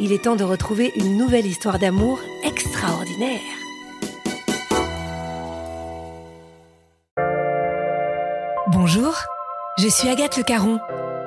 il 0.00 0.12
est 0.12 0.24
temps 0.24 0.36
de 0.36 0.44
retrouver 0.44 0.92
une 0.96 1.16
nouvelle 1.16 1.46
histoire 1.46 1.78
d'amour 1.78 2.20
extraordinaire. 2.44 3.40
Bonjour, 8.68 9.14
je 9.78 9.88
suis 9.88 10.08
Agathe 10.08 10.36
Le 10.36 10.42
Caron. 10.44 10.78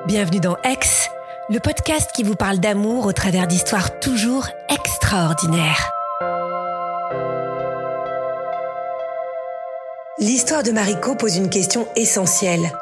Bienvenue 0.06 0.40
dans 0.40 0.56
Ex, 0.64 1.08
le 1.50 1.58
podcast 1.60 2.10
qui 2.14 2.22
vous 2.22 2.34
parle 2.34 2.58
d'amour 2.58 3.06
au 3.06 3.12
travers 3.12 3.46
d'histoires 3.46 4.00
toujours 4.00 4.48
extraordinaires. 4.68 5.90
L'histoire 10.18 10.62
de 10.62 10.70
Mariko 10.70 11.14
pose 11.14 11.36
une 11.36 11.50
question 11.50 11.86
essentielle. 11.96 12.72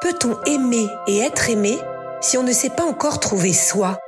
Peut-on 0.00 0.42
aimer 0.44 0.88
et 1.06 1.18
être 1.18 1.50
aimé 1.50 1.78
si 2.20 2.38
on 2.38 2.42
ne 2.42 2.52
sait 2.52 2.70
pas 2.70 2.84
encore 2.84 3.20
trouver 3.20 3.52
soi? 3.52 3.98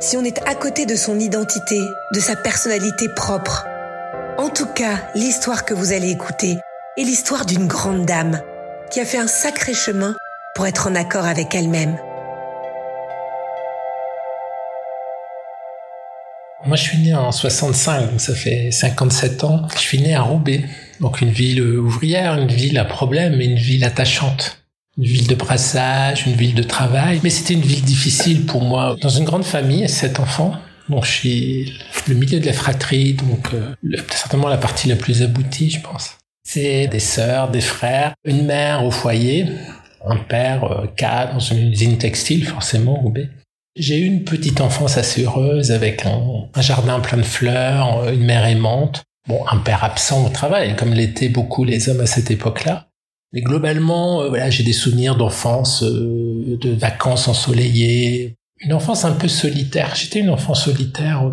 Si 0.00 0.16
on 0.16 0.22
est 0.22 0.38
à 0.46 0.54
côté 0.54 0.86
de 0.86 0.94
son 0.94 1.18
identité, 1.18 1.80
de 2.14 2.20
sa 2.20 2.36
personnalité 2.36 3.08
propre 3.08 3.66
En 4.38 4.48
tout 4.48 4.66
cas, 4.66 5.10
l'histoire 5.16 5.64
que 5.64 5.74
vous 5.74 5.92
allez 5.92 6.10
écouter 6.10 6.58
est 6.96 7.02
l'histoire 7.02 7.44
d'une 7.44 7.66
grande 7.66 8.06
dame 8.06 8.40
qui 8.92 9.00
a 9.00 9.04
fait 9.04 9.18
un 9.18 9.26
sacré 9.26 9.74
chemin 9.74 10.14
pour 10.54 10.68
être 10.68 10.86
en 10.86 10.94
accord 10.94 11.24
avec 11.24 11.52
elle-même. 11.54 11.98
Moi, 16.64 16.76
je 16.76 16.82
suis 16.82 16.98
né 16.98 17.14
en 17.14 17.32
65, 17.32 18.10
donc 18.10 18.20
ça 18.20 18.34
fait 18.34 18.70
57 18.70 19.42
ans. 19.42 19.66
Je 19.74 19.80
suis 19.80 20.00
né 20.00 20.14
à 20.14 20.22
Roubaix, 20.22 20.64
donc 21.00 21.22
une 21.22 21.30
ville 21.30 21.60
ouvrière, 21.60 22.34
une 22.34 22.46
ville 22.52 22.78
à 22.78 22.84
problème, 22.84 23.36
mais 23.36 23.46
une 23.46 23.58
ville 23.58 23.84
attachante. 23.84 24.62
Une 24.98 25.04
ville 25.04 25.28
de 25.28 25.34
brassage, 25.36 26.26
une 26.26 26.34
ville 26.34 26.54
de 26.54 26.62
travail. 26.62 27.20
Mais 27.22 27.30
c'était 27.30 27.54
une 27.54 27.62
ville 27.62 27.82
difficile 27.82 28.46
pour 28.46 28.62
moi. 28.62 28.96
Dans 29.00 29.08
une 29.08 29.24
grande 29.24 29.44
famille, 29.44 29.88
sept 29.88 30.18
enfants. 30.18 30.54
Donc 30.88 31.04
je 31.04 31.10
suis 31.10 31.72
le 32.08 32.14
milieu 32.14 32.40
de 32.40 32.46
la 32.46 32.52
fratrie, 32.52 33.14
donc 33.14 33.52
euh, 33.52 33.74
certainement 34.10 34.48
la 34.48 34.56
partie 34.56 34.88
la 34.88 34.96
plus 34.96 35.22
aboutie, 35.22 35.70
je 35.70 35.80
pense. 35.80 36.16
C'est 36.44 36.86
des 36.86 37.00
sœurs, 37.00 37.50
des 37.50 37.60
frères, 37.60 38.14
une 38.24 38.46
mère 38.46 38.84
au 38.84 38.90
foyer, 38.90 39.46
un 40.06 40.16
père 40.16 40.64
euh, 40.64 40.86
cadre 40.96 41.34
dans 41.34 41.40
une 41.40 41.72
usine 41.72 41.98
textile, 41.98 42.46
forcément, 42.46 42.94
Roubaix. 42.94 43.28
J'ai 43.76 43.98
eu 43.98 44.06
une 44.06 44.24
petite 44.24 44.60
enfance 44.60 44.96
assez 44.96 45.24
heureuse 45.24 45.70
avec 45.70 46.06
un, 46.06 46.48
un, 46.54 46.60
jardin 46.62 46.98
plein 47.00 47.18
de 47.18 47.22
fleurs, 47.22 48.08
une 48.08 48.24
mère 48.24 48.46
aimante, 48.46 49.04
bon, 49.28 49.44
un 49.48 49.58
père 49.58 49.84
absent 49.84 50.26
au 50.26 50.30
travail, 50.30 50.74
comme 50.74 50.94
l'étaient 50.94 51.28
beaucoup 51.28 51.64
les 51.64 51.88
hommes 51.88 52.00
à 52.00 52.06
cette 52.06 52.30
époque-là. 52.30 52.87
Mais 53.32 53.42
globalement, 53.42 54.22
euh, 54.22 54.28
voilà, 54.28 54.50
j'ai 54.50 54.64
des 54.64 54.72
souvenirs 54.72 55.16
d'enfance, 55.16 55.82
euh, 55.82 56.58
de 56.60 56.70
vacances 56.70 57.28
ensoleillées, 57.28 58.36
une 58.60 58.72
enfance 58.72 59.04
un 59.04 59.12
peu 59.12 59.28
solitaire. 59.28 59.94
J'étais 59.94 60.20
une 60.20 60.30
enfant 60.30 60.54
solitaire. 60.54 61.30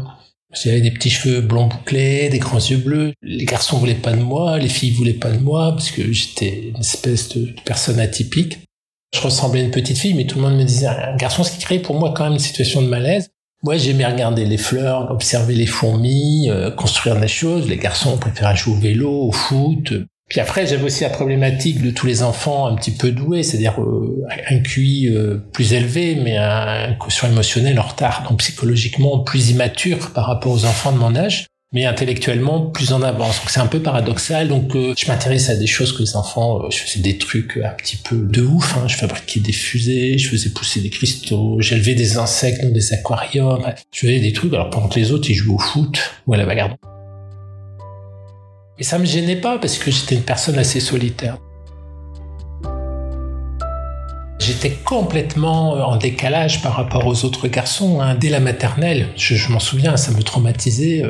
J'avais 0.54 0.82
des 0.82 0.92
petits 0.92 1.10
cheveux 1.10 1.42
blonds 1.42 1.68
bouclés, 1.68 2.30
des 2.30 2.40
grands 2.40 2.60
yeux 2.60 2.78
bleus. 2.78 3.14
Les 3.22 3.46
garçons 3.46 3.78
voulaient 3.78 3.94
pas 3.94 4.14
de 4.14 4.22
moi, 4.22 4.58
les 4.58 4.70
filles 4.70 4.92
voulaient 4.92 5.14
pas 5.14 5.32
de 5.32 5.40
moi 5.40 5.72
parce 5.72 5.92
que 5.92 6.12
j'étais 6.12 6.72
une 6.74 6.80
espèce 6.80 7.30
de 7.30 7.54
personne 7.66 8.00
atypique. 8.00 8.60
Je 9.14 9.22
ressemblais 9.22 9.62
à 9.62 9.64
une 9.64 9.72
petite 9.72 9.98
fille, 9.98 10.14
mais 10.14 10.26
tout 10.26 10.38
le 10.38 10.44
monde 10.44 10.58
me 10.58 10.64
disait 10.64 10.88
un 10.88 11.16
garçon, 11.16 11.44
ce 11.44 11.52
qui 11.52 11.60
crée 11.60 11.80
pour 11.80 11.98
moi 11.98 12.14
quand 12.16 12.26
même 12.26 12.34
une 12.34 12.40
situation 12.40 12.82
de 12.82 12.88
malaise. 12.88 13.30
Moi, 13.64 13.78
j'aimais 13.78 14.06
regarder 14.06 14.46
les 14.46 14.58
fleurs, 14.58 15.10
observer 15.12 15.56
les 15.56 15.66
fourmis, 15.66 16.50
euh, 16.50 16.70
construire 16.72 17.20
des 17.20 17.28
choses. 17.28 17.68
Les 17.68 17.78
garçons 17.78 18.18
préféraient 18.18 18.56
jouer 18.56 18.76
au 18.76 18.80
vélo, 18.80 19.28
au 19.28 19.32
foot. 19.32 19.94
Puis 20.30 20.40
après, 20.40 20.66
j'avais 20.66 20.84
aussi 20.84 21.04
la 21.04 21.10
problématique 21.10 21.82
de 21.82 21.92
tous 21.92 22.08
les 22.08 22.24
enfants 22.24 22.66
un 22.66 22.76
petit 22.76 22.92
peu 22.92 23.12
doués, 23.12 23.44
c'est-à-dire 23.44 23.80
euh, 23.80 24.26
un 24.50 24.60
QI 24.60 25.10
euh, 25.10 25.38
plus 25.54 25.74
élevé, 25.74 26.16
mais 26.16 26.38
un, 26.38 26.90
un 26.90 26.94
quotient 26.94 27.30
émotionnel 27.30 27.80
en 27.80 27.84
retard, 27.84 28.26
donc 28.28 28.40
psychologiquement 28.40 29.20
plus 29.20 29.52
immature 29.52 30.12
par 30.12 30.26
rapport 30.26 30.52
aux 30.52 30.66
enfants 30.66 30.92
de 30.92 30.98
mon 30.98 31.16
âge 31.16 31.46
mais 31.76 31.86
intellectuellement 31.86 32.62
plus 32.62 32.94
en 32.94 33.02
avance. 33.02 33.42
Donc 33.42 33.50
c'est 33.50 33.60
un 33.60 33.68
peu 33.68 33.82
paradoxal. 33.82 34.48
Donc 34.48 34.76
euh, 34.76 34.94
je 34.98 35.08
m'intéresse 35.08 35.50
à 35.50 35.58
des 35.58 35.68
choses 35.68 35.92
que 35.92 36.02
les 36.02 36.16
enfants, 36.16 36.64
euh, 36.64 36.70
je 36.72 36.78
faisais 36.78 37.02
des 37.02 37.18
trucs 37.18 37.58
un 37.58 37.72
petit 37.72 37.98
peu 37.98 38.16
de 38.16 38.42
ouf. 38.42 38.78
Hein. 38.78 38.88
Je 38.88 38.96
fabriquais 38.96 39.42
des 39.42 39.52
fusées, 39.52 40.18
je 40.18 40.30
faisais 40.30 40.50
pousser 40.50 40.80
des 40.80 40.90
cristaux, 40.90 41.58
j'élevais 41.60 41.94
des 41.94 42.18
insectes 42.18 42.64
dans 42.64 42.72
des 42.72 42.94
aquariums. 42.94 43.74
Je 43.92 44.00
faisais 44.00 44.20
des 44.22 44.32
trucs. 44.32 44.54
Alors 44.54 44.70
pendant 44.70 44.88
que 44.88 44.98
les 44.98 45.12
autres 45.12 45.30
ils 45.30 45.36
jouaient 45.36 45.56
au 45.56 45.60
foot 45.60 46.00
ou 46.26 46.34
à 46.34 46.38
la 46.38 46.46
bagarre. 46.46 46.76
Et 48.78 48.84
ça 48.84 49.00
me 49.00 49.06
gênait 49.06 49.38
pas 49.38 49.58
parce 49.58 49.78
que 49.78 49.90
j'étais 49.90 50.16
une 50.16 50.24
personne 50.24 50.58
assez 50.58 50.80
solitaire. 50.80 51.38
J'étais 54.40 54.72
complètement 54.72 55.72
en 55.72 55.96
décalage 55.96 56.62
par 56.62 56.74
rapport 56.76 57.08
aux 57.08 57.26
autres 57.26 57.48
garçons. 57.48 58.02
Hein. 58.02 58.16
Dès 58.16 58.30
la 58.30 58.40
maternelle, 58.40 59.08
je, 59.16 59.36
je 59.36 59.52
m'en 59.52 59.60
souviens, 59.60 59.98
ça 59.98 60.12
me 60.12 60.22
traumatisait. 60.22 61.04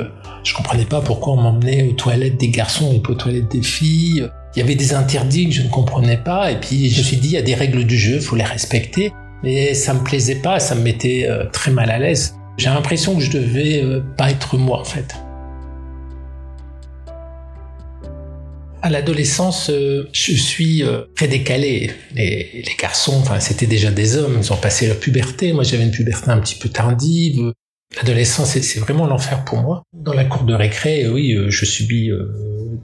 Je 0.43 0.53
comprenais 0.53 0.85
pas 0.85 1.01
pourquoi 1.01 1.33
on 1.33 1.37
m'emmenait 1.41 1.89
aux 1.89 1.93
toilettes 1.93 2.37
des 2.37 2.49
garçons 2.49 2.93
et 2.93 2.99
pas 2.99 3.13
aux 3.13 3.15
toilettes 3.15 3.51
des 3.51 3.63
filles. 3.63 4.29
Il 4.55 4.59
y 4.59 4.61
avait 4.61 4.75
des 4.75 4.93
interdits 4.93 5.49
que 5.49 5.55
je 5.55 5.63
ne 5.63 5.69
comprenais 5.69 6.17
pas. 6.17 6.51
Et 6.51 6.59
puis 6.59 6.89
je 6.89 6.99
me 6.99 7.03
suis 7.03 7.17
dit, 7.17 7.29
il 7.29 7.33
y 7.33 7.37
a 7.37 7.41
des 7.41 7.55
règles 7.55 7.83
du 7.83 7.97
jeu, 7.97 8.19
faut 8.19 8.35
les 8.35 8.43
respecter. 8.43 9.11
Mais 9.43 9.73
ça 9.73 9.93
me 9.95 10.03
plaisait 10.03 10.35
pas, 10.41 10.59
ça 10.59 10.75
me 10.75 10.81
mettait 10.81 11.25
euh, 11.27 11.45
très 11.51 11.71
mal 11.71 11.89
à 11.89 11.97
l'aise. 11.97 12.35
J'ai 12.57 12.69
l'impression 12.69 13.15
que 13.15 13.21
je 13.21 13.31
devais 13.31 13.83
euh, 13.83 14.01
pas 14.17 14.29
être 14.29 14.55
moi 14.55 14.79
en 14.79 14.85
fait. 14.85 15.15
À 18.85 18.89
l'adolescence, 18.91 19.71
euh, 19.71 20.07
je 20.13 20.33
suis 20.33 20.83
très 21.15 21.27
décalé. 21.27 21.91
Les, 22.13 22.63
garçons, 22.79 23.17
enfin, 23.19 23.39
c'était 23.39 23.65
déjà 23.65 23.89
des 23.89 24.15
hommes, 24.15 24.37
ils 24.39 24.53
ont 24.53 24.57
passé 24.57 24.85
leur 24.85 24.99
puberté. 24.99 25.53
Moi, 25.53 25.63
j'avais 25.63 25.83
une 25.83 25.91
puberté 25.91 26.29
un 26.29 26.39
petit 26.39 26.55
peu 26.55 26.69
tardive. 26.69 27.51
L'adolescence, 27.97 28.57
c'est 28.59 28.79
vraiment 28.79 29.07
l'enfer 29.07 29.45
pour 29.45 29.59
moi. 29.59 29.83
Dans 29.93 30.13
la 30.13 30.25
cour 30.25 30.43
de 30.43 30.53
récré, 30.53 31.07
oui, 31.07 31.33
euh, 31.33 31.49
je 31.49 31.65
subis 31.65 32.11
euh, 32.11 32.27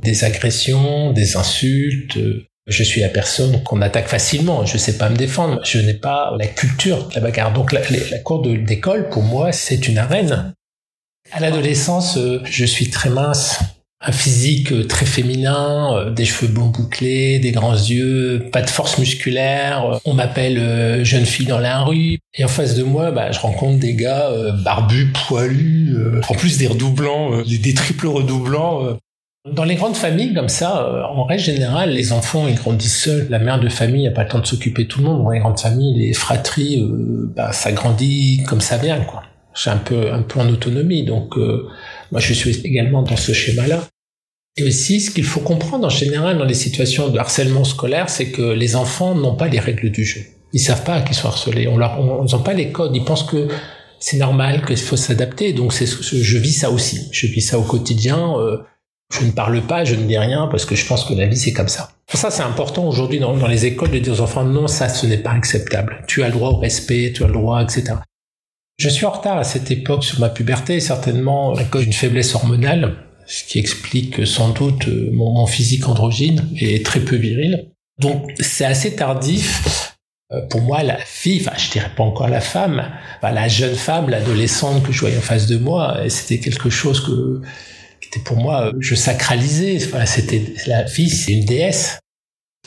des 0.01 0.23
agressions, 0.23 1.11
des 1.11 1.35
insultes. 1.35 2.17
Euh, 2.17 2.47
je 2.67 2.83
suis 2.83 3.01
la 3.01 3.09
personne 3.09 3.61
qu'on 3.63 3.81
attaque 3.81 4.07
facilement. 4.07 4.65
Je 4.65 4.77
sais 4.77 4.97
pas 4.97 5.09
me 5.09 5.17
défendre. 5.17 5.59
Je 5.65 5.79
n'ai 5.79 5.95
pas 5.95 6.33
la 6.37 6.47
culture 6.47 7.09
de 7.09 7.15
la 7.15 7.21
bagarre. 7.21 7.51
Donc 7.51 7.73
la, 7.73 7.81
la 8.11 8.19
cour 8.19 8.41
d'école, 8.41 9.09
pour 9.09 9.23
moi, 9.23 9.51
c'est 9.51 9.87
une 9.87 9.97
arène. 9.97 10.53
À 11.31 11.39
l'adolescence, 11.39 12.17
je 12.43 12.65
suis 12.65 12.89
très 12.89 13.09
mince. 13.09 13.59
Un 14.03 14.11
physique 14.11 14.87
très 14.87 15.05
féminin, 15.05 15.95
euh, 15.95 16.09
des 16.09 16.25
cheveux 16.25 16.51
blonds 16.51 16.69
bouclés, 16.69 17.37
des 17.39 17.51
grands 17.51 17.73
yeux, 17.73 18.49
pas 18.51 18.61
de 18.61 18.69
force 18.69 18.97
musculaire. 18.97 19.99
On 20.05 20.13
m'appelle 20.13 20.57
euh, 20.57 21.03
jeune 21.03 21.25
fille 21.25 21.45
dans 21.45 21.59
la 21.59 21.83
rue. 21.83 22.17
Et 22.33 22.43
en 22.43 22.47
face 22.47 22.75
de 22.75 22.83
moi, 22.83 23.11
bah, 23.11 23.31
je 23.31 23.39
rencontre 23.39 23.79
des 23.79 23.93
gars 23.93 24.29
euh, 24.29 24.51
barbus, 24.63 25.11
poilus, 25.27 25.97
en 26.27 26.33
plus 26.33 26.57
des 26.57 26.67
redoublants, 26.67 27.43
des 27.43 27.73
triples 27.73 28.07
redoublants. 28.07 28.97
Dans 29.51 29.63
les 29.63 29.75
grandes 29.75 29.95
familles 29.95 30.33
comme 30.33 30.49
ça, 30.49 31.07
en 31.11 31.23
règle 31.23 31.43
générale, 31.43 31.91
les 31.91 32.11
enfants 32.11 32.47
ils 32.47 32.55
grandissent 32.55 33.03
seuls. 33.03 33.27
La 33.29 33.39
mère 33.39 33.59
de 33.59 33.69
famille 33.69 34.05
n'a 34.05 34.11
pas 34.11 34.23
le 34.23 34.29
temps 34.29 34.39
de 34.39 34.45
s'occuper 34.45 34.83
de 34.83 34.87
tout 34.87 34.99
le 34.99 35.05
monde. 35.05 35.23
Dans 35.23 35.29
les 35.31 35.39
grandes 35.39 35.59
familles, 35.59 35.99
les 35.99 36.13
fratries, 36.13 36.83
bah, 37.35 37.51
ça 37.51 37.71
grandit 37.71 38.43
comme 38.47 38.61
ça 38.61 38.77
vient, 38.77 39.01
quoi. 39.01 39.23
C'est 39.53 39.69
un 39.69 39.77
peu 39.77 40.13
un 40.13 40.21
peu 40.21 40.39
en 40.39 40.47
autonomie, 40.47 41.03
donc 41.03 41.35
moi, 42.11 42.19
je 42.19 42.33
suis 42.33 42.61
également 42.63 43.03
dans 43.03 43.17
ce 43.17 43.31
schéma-là. 43.31 43.81
Et 44.57 44.63
aussi, 44.63 44.99
ce 44.99 45.11
qu'il 45.11 45.23
faut 45.23 45.39
comprendre 45.39 45.85
en 45.85 45.89
général 45.89 46.37
dans 46.37 46.45
les 46.45 46.53
situations 46.53 47.09
de 47.09 47.17
harcèlement 47.17 47.63
scolaire, 47.63 48.09
c'est 48.09 48.31
que 48.31 48.41
les 48.41 48.75
enfants 48.75 49.15
n'ont 49.15 49.35
pas 49.35 49.47
les 49.47 49.59
règles 49.59 49.91
du 49.91 50.03
jeu. 50.03 50.21
Ils 50.53 50.59
savent 50.59 50.83
pas 50.83 51.01
qu'ils 51.01 51.15
sont 51.15 51.27
harcelés. 51.27 51.67
On 51.67 51.77
leur, 51.77 51.97
ils 51.99 52.31
n'ont 52.33 52.43
pas 52.43 52.53
les 52.53 52.71
codes. 52.71 52.95
Ils 52.95 53.05
pensent 53.05 53.23
que 53.23 53.47
c'est 53.99 54.17
normal, 54.17 54.65
qu'il 54.65 54.77
faut 54.77 54.97
s'adapter. 54.97 55.53
Donc, 55.53 55.73
je 55.73 56.37
vis 56.37 56.51
ça 56.51 56.69
aussi. 56.69 57.07
Je 57.11 57.27
vis 57.27 57.41
ça 57.41 57.57
au 57.57 57.63
quotidien. 57.63 58.37
Euh, 58.37 58.57
je 59.11 59.25
ne 59.25 59.31
parle 59.31 59.61
pas, 59.61 59.83
je 59.83 59.95
ne 59.95 60.03
dis 60.05 60.17
rien 60.17 60.47
parce 60.49 60.65
que 60.65 60.75
je 60.75 60.85
pense 60.85 61.03
que 61.03 61.13
la 61.13 61.27
vie 61.27 61.37
c'est 61.37 61.53
comme 61.53 61.67
ça. 61.67 61.91
Ça, 62.13 62.31
c'est 62.31 62.43
important 62.43 62.87
aujourd'hui 62.87 63.19
dans, 63.19 63.47
les 63.47 63.65
écoles 63.65 63.91
de 63.91 63.99
dire 63.99 64.13
aux 64.13 64.21
enfants 64.21 64.43
non, 64.43 64.67
ça, 64.67 64.89
ce 64.89 65.05
n'est 65.05 65.17
pas 65.17 65.31
acceptable. 65.31 66.03
Tu 66.07 66.23
as 66.23 66.27
le 66.27 66.33
droit 66.33 66.49
au 66.49 66.57
respect, 66.57 67.11
tu 67.13 67.23
as 67.23 67.27
le 67.27 67.33
droit, 67.33 67.61
etc. 67.61 67.95
Je 68.77 68.89
suis 68.89 69.05
en 69.05 69.11
retard 69.11 69.37
à 69.37 69.43
cette 69.43 69.69
époque 69.69 70.03
sur 70.03 70.19
ma 70.19 70.29
puberté, 70.29 70.79
certainement 70.79 71.53
à 71.55 71.63
cause 71.63 71.83
d'une 71.83 71.93
faiblesse 71.93 72.33
hormonale, 72.35 72.95
ce 73.31 73.45
qui 73.45 73.59
explique 73.59 74.27
sans 74.27 74.49
doute 74.49 74.87
euh, 74.87 75.09
mon, 75.13 75.45
physique 75.45 75.87
androgyne 75.87 76.49
et 76.59 76.83
très 76.83 76.99
peu 76.99 77.15
viril. 77.15 77.69
Donc 77.99 78.31
c'est 78.39 78.65
assez 78.65 78.95
tardif. 78.95 79.95
Euh, 80.31 80.41
pour 80.49 80.61
moi, 80.61 80.83
la 80.83 80.97
fille, 80.97 81.41
enfin 81.41 81.57
je 81.57 81.71
dirais 81.71 81.91
pas 81.95 82.03
encore 82.03 82.27
la 82.27 82.41
femme, 82.41 82.91
la 83.23 83.47
jeune 83.47 83.75
femme, 83.75 84.09
l'adolescente 84.09 84.83
que 84.83 84.91
je 84.91 84.99
voyais 84.99 85.17
en 85.17 85.21
face 85.21 85.47
de 85.47 85.57
moi, 85.57 85.97
c'était 86.09 86.39
quelque 86.39 86.69
chose 86.69 86.99
que 87.01 87.41
qui 88.01 88.07
était 88.07 88.19
pour 88.19 88.37
moi, 88.37 88.73
je 88.79 88.95
sacralisais. 88.95 89.77
C'était 90.05 90.41
la 90.67 90.85
fille, 90.87 91.09
c'est 91.09 91.31
une 91.31 91.45
déesse. 91.45 91.99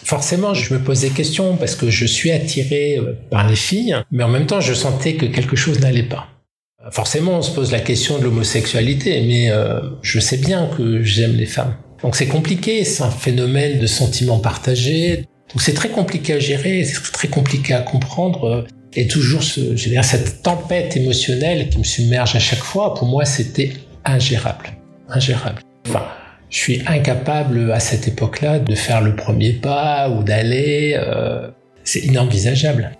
Forcément, 0.02 0.54
je 0.54 0.74
me 0.74 0.80
posais 0.80 1.10
question 1.10 1.56
parce 1.56 1.76
que 1.76 1.88
je 1.88 2.04
suis 2.04 2.30
attiré 2.30 2.98
euh, 2.98 3.14
par 3.30 3.48
les 3.48 3.56
filles, 3.56 3.96
mais 4.10 4.22
en 4.22 4.28
même 4.28 4.46
temps, 4.46 4.60
je 4.60 4.74
sentais 4.74 5.14
que 5.14 5.26
quelque 5.26 5.56
chose 5.56 5.80
n'allait 5.80 6.02
pas. 6.02 6.28
Forcément, 6.90 7.38
on 7.38 7.42
se 7.42 7.50
pose 7.50 7.72
la 7.72 7.80
question 7.80 8.18
de 8.18 8.24
l'homosexualité, 8.24 9.22
mais 9.26 9.50
euh, 9.50 9.80
je 10.02 10.20
sais 10.20 10.36
bien 10.36 10.68
que 10.76 11.02
j'aime 11.02 11.34
les 11.36 11.46
femmes. 11.46 11.74
Donc 12.02 12.16
c'est 12.16 12.26
compliqué, 12.26 12.84
c'est 12.84 13.02
un 13.02 13.10
phénomène 13.10 13.78
de 13.78 13.86
sentiments 13.86 14.38
partagés. 14.38 15.24
Donc 15.50 15.62
c'est 15.62 15.72
très 15.72 15.88
compliqué 15.88 16.34
à 16.34 16.38
gérer, 16.38 16.84
c'est 16.84 17.00
très 17.12 17.28
compliqué 17.28 17.72
à 17.72 17.80
comprendre. 17.80 18.44
Euh, 18.44 18.62
et 18.96 19.08
toujours 19.08 19.42
ce, 19.42 19.76
cette 19.76 20.42
tempête 20.42 20.96
émotionnelle 20.96 21.68
qui 21.68 21.78
me 21.78 21.84
submerge 21.84 22.36
à 22.36 22.38
chaque 22.38 22.60
fois, 22.62 22.94
pour 22.94 23.08
moi, 23.08 23.24
c'était 23.24 23.72
ingérable. 24.04 24.66
Ingérable. 25.08 25.62
Enfin, 25.88 26.04
je 26.48 26.58
suis 26.58 26.82
incapable 26.86 27.72
à 27.72 27.80
cette 27.80 28.06
époque-là 28.06 28.60
de 28.60 28.74
faire 28.74 29.00
le 29.00 29.16
premier 29.16 29.52
pas 29.52 30.08
ou 30.10 30.22
d'aller. 30.22 30.94
Euh, 30.96 31.48
c'est 31.82 32.00
inenvisageable. 32.00 32.92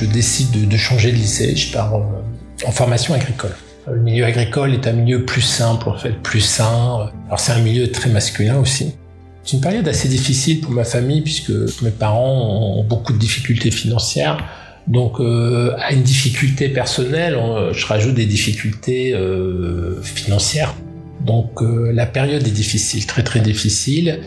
Je 0.00 0.04
décide 0.04 0.68
de, 0.68 0.76
changer 0.76 1.10
de 1.10 1.16
lycée, 1.16 1.56
je 1.56 1.72
pars 1.72 1.96
euh, 1.96 2.66
en 2.66 2.70
formation 2.70 3.14
agricole. 3.14 3.56
Le 3.90 3.98
milieu 3.98 4.24
agricole 4.24 4.72
est 4.72 4.86
un 4.86 4.92
milieu 4.92 5.24
plus 5.24 5.40
simple, 5.40 5.88
en 5.88 5.96
fait, 5.98 6.12
plus 6.22 6.40
sain. 6.40 7.10
Alors 7.26 7.40
c'est 7.40 7.50
un 7.50 7.60
milieu 7.60 7.90
très 7.90 8.08
masculin 8.08 8.58
aussi. 8.58 8.94
C'est 9.42 9.56
une 9.56 9.62
période 9.62 9.88
assez 9.88 10.08
difficile 10.08 10.60
pour 10.60 10.70
ma 10.70 10.84
famille 10.84 11.22
puisque 11.22 11.50
mes 11.82 11.90
parents 11.90 12.76
ont 12.78 12.84
beaucoup 12.84 13.12
de 13.12 13.18
difficultés 13.18 13.72
financières. 13.72 14.38
Donc 14.86 15.18
euh, 15.18 15.74
à 15.78 15.92
une 15.92 16.02
difficulté 16.02 16.68
personnelle, 16.68 17.36
je 17.72 17.86
rajoute 17.86 18.14
des 18.14 18.26
difficultés 18.26 19.14
euh, 19.14 20.00
financières. 20.02 20.74
Donc 21.20 21.60
euh, 21.60 21.90
la 21.92 22.06
période 22.06 22.46
est 22.46 22.52
difficile, 22.52 23.04
très 23.06 23.24
très 23.24 23.40
difficile. 23.40 24.20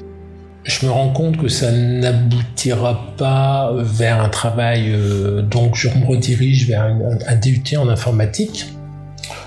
Je 0.64 0.86
me 0.86 0.92
rends 0.92 1.10
compte 1.10 1.38
que 1.38 1.48
ça 1.48 1.72
n'aboutira 1.72 3.16
pas 3.18 3.74
vers 3.78 4.22
un 4.22 4.30
travail, 4.30 4.96
donc 5.50 5.76
je 5.76 5.90
me 5.90 6.06
redirige 6.06 6.68
vers 6.68 6.84
un, 6.84 7.36
DUT 7.36 7.76
en 7.78 7.90
informatique. 7.90 8.68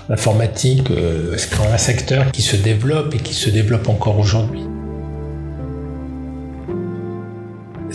L'informatique, 0.09 0.89
c'est 1.37 1.55
un 1.61 1.77
secteur 1.77 2.31
qui 2.31 2.41
se 2.41 2.57
développe 2.57 3.15
et 3.15 3.19
qui 3.19 3.33
se 3.33 3.49
développe 3.49 3.87
encore 3.87 4.19
aujourd'hui. 4.19 4.61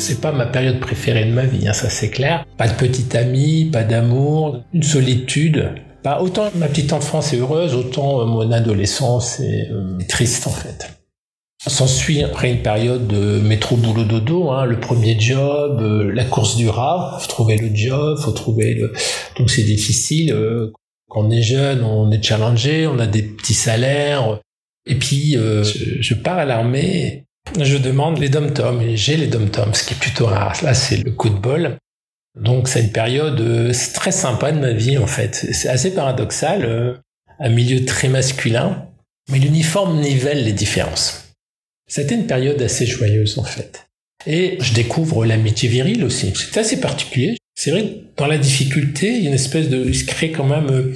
C'est 0.01 0.23
pas 0.23 0.33
ma 0.33 0.47
période 0.47 0.81
préférée 0.81 1.27
de 1.27 1.33
ma 1.33 1.45
vie, 1.45 1.69
hein, 1.69 1.75
ça 1.75 1.91
c'est 1.91 2.09
clair. 2.09 2.47
Pas 2.57 2.69
de 2.69 2.73
petite 2.73 3.15
amie, 3.15 3.67
pas 3.67 3.85
d'amour, 3.85 4.63
une 4.73 4.83
solitude. 4.83 5.75
Pas 6.03 6.23
autant 6.23 6.45
ma 6.55 6.69
petite 6.69 6.95
enfance 6.95 7.35
est 7.35 7.37
heureuse, 7.37 7.75
autant 7.75 8.23
euh, 8.23 8.25
mon 8.25 8.51
adolescence 8.51 9.41
est 9.41 9.69
euh, 9.71 9.99
triste 10.09 10.47
en 10.47 10.51
fait. 10.51 11.00
S'ensuit 11.67 12.23
après 12.23 12.51
une 12.51 12.63
période 12.63 13.07
de 13.07 13.39
métro 13.41 13.77
boulot 13.77 14.05
dodo, 14.05 14.51
hein, 14.51 14.65
le 14.65 14.81
premier 14.81 15.21
job, 15.21 15.81
euh, 15.83 16.11
la 16.11 16.25
course 16.25 16.57
du 16.57 16.69
rat, 16.69 17.19
faut 17.21 17.29
trouver 17.29 17.59
le 17.59 17.75
job, 17.75 18.19
faut 18.19 18.33
trouver 18.33 18.75
le, 18.75 18.93
donc 19.39 19.51
c'est 19.51 19.65
difficile. 19.65 20.35
quand 21.09 21.27
on 21.27 21.31
est 21.31 21.43
jeune, 21.43 21.85
on 21.85 22.11
est 22.11 22.23
challengé, 22.23 22.87
on 22.87 22.99
a 22.99 23.07
des 23.07 23.23
petits 23.23 23.55
salaires. 23.55 24.41
Et 24.87 24.95
puis 24.95 25.35
je, 25.35 25.99
je 26.01 26.15
pars 26.15 26.39
à 26.39 26.47
l'armée 26.47 27.27
je 27.59 27.77
demande 27.77 28.19
les 28.19 28.29
dom-toms 28.29 28.81
et 28.81 28.97
j'ai 28.97 29.17
les 29.17 29.27
dom-toms, 29.27 29.75
ce 29.75 29.85
qui 29.85 29.95
est 29.95 29.99
plutôt 29.99 30.27
rare. 30.27 30.55
Là, 30.63 30.75
c'est 30.75 30.97
le 30.97 31.11
coup 31.11 31.29
de 31.29 31.39
bol. 31.39 31.79
Donc, 32.41 32.69
c'est 32.69 32.83
une 32.83 32.93
période 32.93 33.41
euh, 33.41 33.73
très 33.95 34.13
sympa 34.13 34.53
de 34.53 34.61
ma 34.61 34.73
vie, 34.73 34.99
en 34.99 35.07
fait. 35.07 35.35
C'est 35.35 35.69
assez 35.69 35.93
paradoxal, 35.93 36.65
euh, 36.65 36.95
un 37.41 37.49
milieu 37.49 37.85
très 37.85 38.09
masculin, 38.09 38.87
mais 39.31 39.39
l'uniforme 39.39 40.01
nivelle 40.01 40.45
les 40.45 40.53
différences. 40.53 41.30
C'était 41.91 42.15
une 42.15 42.29
période 42.29 42.63
assez 42.63 42.87
joyeuse, 42.87 43.37
en 43.37 43.43
fait. 43.43 43.89
Et 44.25 44.59
je 44.61 44.73
découvre 44.75 45.27
l'amitié 45.27 45.69
virile 45.69 46.05
aussi. 46.05 46.33
C'est 46.37 46.61
assez 46.61 46.81
particulier. 46.81 47.37
C'est 47.57 47.73
vrai, 47.73 47.85
dans 48.17 48.29
la 48.29 48.39
difficulté, 48.39 49.09
il 49.09 49.25
y 49.25 49.27
a 49.27 49.31
une 49.31 49.35
espèce 49.35 49.69
de, 49.69 49.85
il 49.85 49.97
se 49.97 50.05
crée 50.05 50.31
quand 50.31 50.45
même 50.45 50.71
euh, 50.71 50.95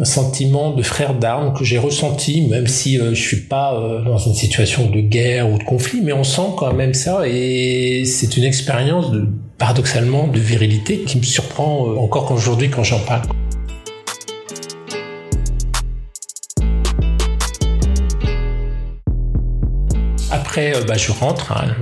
un 0.00 0.04
sentiment 0.04 0.74
de 0.74 0.82
frère 0.82 1.14
d'armes 1.14 1.56
que 1.56 1.64
j'ai 1.64 1.78
ressenti, 1.78 2.42
même 2.48 2.66
si 2.66 2.98
euh, 2.98 3.14
je 3.14 3.22
suis 3.22 3.42
pas 3.42 3.78
euh, 3.78 4.02
dans 4.02 4.18
une 4.18 4.34
situation 4.34 4.90
de 4.90 5.00
guerre 5.00 5.48
ou 5.48 5.58
de 5.58 5.62
conflit, 5.62 6.00
mais 6.02 6.12
on 6.12 6.24
sent 6.24 6.56
quand 6.58 6.74
même 6.74 6.92
ça 6.92 7.22
et 7.28 8.04
c'est 8.04 8.36
une 8.36 8.44
expérience 8.44 9.12
de, 9.12 9.28
paradoxalement 9.58 10.26
de 10.26 10.40
virilité 10.40 11.02
qui 11.06 11.18
me 11.18 11.22
surprend 11.22 11.94
encore 11.96 12.26
qu'aujourd'hui 12.26 12.68
quand 12.68 12.82
j'en 12.82 13.00
parle. 13.00 13.28
Après, 20.52 20.74
bah, 20.86 20.98
je 20.98 21.10
rentre, 21.12 21.50
hein. 21.52 21.74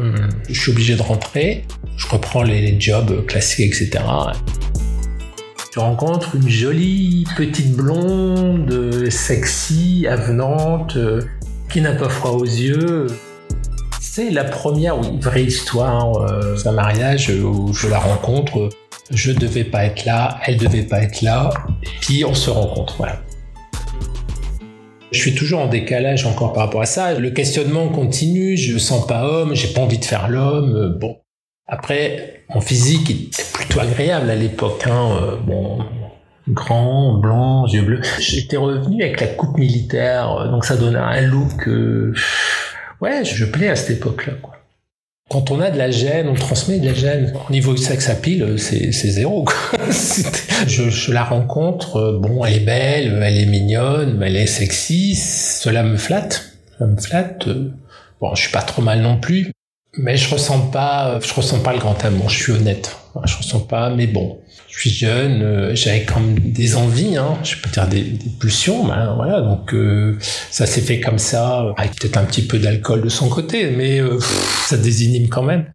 je 0.48 0.60
suis 0.60 0.70
obligé 0.70 0.94
de 0.94 1.02
rentrer, 1.02 1.64
je 1.96 2.06
reprends 2.06 2.44
les 2.44 2.80
jobs 2.80 3.26
classiques, 3.26 3.74
etc. 3.74 3.98
Tu 5.72 5.80
rencontres 5.80 6.36
une 6.36 6.48
jolie 6.48 7.24
petite 7.36 7.72
blonde, 7.72 9.10
sexy, 9.10 10.06
avenante, 10.08 10.96
qui 11.68 11.80
n'a 11.80 11.94
pas 11.94 12.08
froid 12.08 12.30
aux 12.30 12.44
yeux. 12.44 13.08
C'est 14.00 14.30
la 14.30 14.44
première 14.44 15.00
vraie 15.00 15.42
histoire 15.42 16.18
euh, 16.18 16.56
d'un 16.62 16.70
mariage 16.70 17.28
où 17.28 17.72
je 17.72 17.88
la 17.88 17.98
rencontre. 17.98 18.68
Je 19.10 19.32
devais 19.32 19.64
pas 19.64 19.86
être 19.86 20.04
là, 20.04 20.38
elle 20.46 20.58
devait 20.58 20.84
pas 20.84 21.02
être 21.02 21.22
là, 21.22 21.50
et 21.82 21.88
puis 22.00 22.24
on 22.24 22.34
se 22.34 22.50
rencontre. 22.50 23.02
Je 25.12 25.19
suis 25.19 25.35
toujours 25.35 25.61
en 25.61 25.67
décalage 25.67 26.25
encore 26.26 26.52
par 26.52 26.64
rapport 26.64 26.83
à 26.83 26.87
ça. 26.87 27.19
Le 27.19 27.31
questionnement 27.31 27.88
continue. 27.88 28.57
Je 28.57 28.75
me 28.75 28.79
sens 28.79 29.07
pas 29.07 29.25
homme. 29.25 29.55
J'ai 29.55 29.69
pas 29.69 29.81
envie 29.81 29.99
de 29.99 30.05
faire 30.05 30.29
l'homme. 30.29 30.97
Bon, 31.00 31.19
après, 31.67 32.43
mon 32.52 32.61
physique 32.61 33.11
était 33.11 33.45
plutôt 33.52 33.81
agréable 33.81 34.29
à 34.29 34.35
l'époque. 34.35 34.85
Hein. 34.87 35.11
Euh, 35.23 35.37
bon, 35.37 35.79
grand, 36.49 37.19
blanc, 37.19 37.67
yeux 37.67 37.83
bleus. 37.83 38.02
J'étais 38.19 38.57
revenu 38.57 39.02
avec 39.02 39.21
la 39.21 39.29
coupe 39.29 39.57
militaire, 39.57 40.33
euh, 40.33 40.49
donc 40.49 40.64
ça 40.64 40.76
donnait 40.76 40.99
un 40.99 41.21
look. 41.21 41.69
Euh, 41.69 42.12
ouais, 43.00 43.25
je 43.25 43.45
plais 43.45 43.69
à 43.69 43.76
cette 43.76 43.99
époque-là. 43.99 44.35
Quoi. 44.43 44.55
Quand 45.30 45.52
on 45.52 45.60
a 45.60 45.70
de 45.70 45.78
la 45.78 45.92
gêne, 45.92 46.28
on 46.28 46.34
transmet 46.34 46.80
de 46.80 46.87
la 46.87 46.94
gêne. 46.94 47.32
Au 47.49 47.52
niveau 47.52 47.76
sexe 47.76 48.08
à 48.08 48.16
pile, 48.16 48.56
c'est, 48.58 48.90
zéro. 48.90 49.44
je, 50.66 50.90
je, 50.90 51.12
la 51.12 51.22
rencontre, 51.22 52.18
bon, 52.20 52.44
elle 52.44 52.54
est 52.56 52.64
belle, 52.66 53.22
elle 53.22 53.38
est 53.38 53.46
mignonne, 53.46 54.20
elle 54.25 54.34
est 54.34 54.49
sexy, 54.49 55.14
cela 55.14 55.84
me 55.84 55.96
flatte. 55.96 56.56
Ça 56.80 56.87
me 56.87 56.96
flatte. 56.96 57.49
Bon, 58.20 58.34
je 58.34 58.42
suis 58.42 58.50
pas 58.50 58.62
trop 58.62 58.82
mal 58.82 59.02
non 59.02 59.18
plus. 59.18 59.52
Mais 59.99 60.16
je 60.16 60.28
ressens 60.34 60.66
pas, 60.66 61.20
je 61.20 61.32
ressens 61.32 61.60
pas 61.60 61.75
le 61.75 61.78
grand 61.78 62.04
amour. 62.04 62.28
Je 62.28 62.42
suis 62.42 62.52
honnête. 62.52 62.96
Je 63.25 63.37
ressens 63.37 63.60
pas, 63.60 63.88
mais 63.90 64.08
bon, 64.08 64.40
je 64.70 64.78
suis 64.78 64.90
jeune, 64.90 65.42
euh, 65.42 65.74
j'avais 65.74 66.04
quand 66.04 66.20
même 66.20 66.38
des 66.38 66.76
envies, 66.76 67.16
hein, 67.16 67.38
je 67.42 67.56
peux 67.56 67.68
dire 67.70 67.88
des, 67.88 68.02
des 68.02 68.30
pulsions, 68.30 68.84
ben, 68.84 69.14
voilà, 69.16 69.40
donc 69.40 69.74
euh, 69.74 70.16
ça 70.50 70.64
s'est 70.66 70.80
fait 70.80 71.00
comme 71.00 71.18
ça, 71.18 71.74
avec 71.76 71.96
peut-être 71.96 72.16
un 72.16 72.24
petit 72.24 72.46
peu 72.46 72.58
d'alcool 72.58 73.02
de 73.02 73.08
son 73.08 73.28
côté, 73.28 73.70
mais 73.70 74.00
euh, 74.00 74.18
ça 74.66 74.76
désinime 74.76 75.28
quand 75.28 75.42
même. 75.42 75.66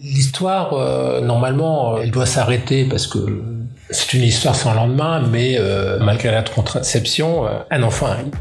L'histoire, 0.00 1.22
normalement, 1.22 1.98
elle 1.98 2.10
doit 2.10 2.26
s'arrêter 2.26 2.84
parce 2.84 3.06
que 3.06 3.42
c'est 3.90 4.12
une 4.14 4.24
histoire 4.24 4.56
sans 4.56 4.74
lendemain, 4.74 5.22
mais 5.30 5.56
malgré 6.00 6.32
la 6.32 6.42
contraception, 6.42 7.46
un 7.70 7.82
enfant 7.84 8.06
arrive. 8.06 8.32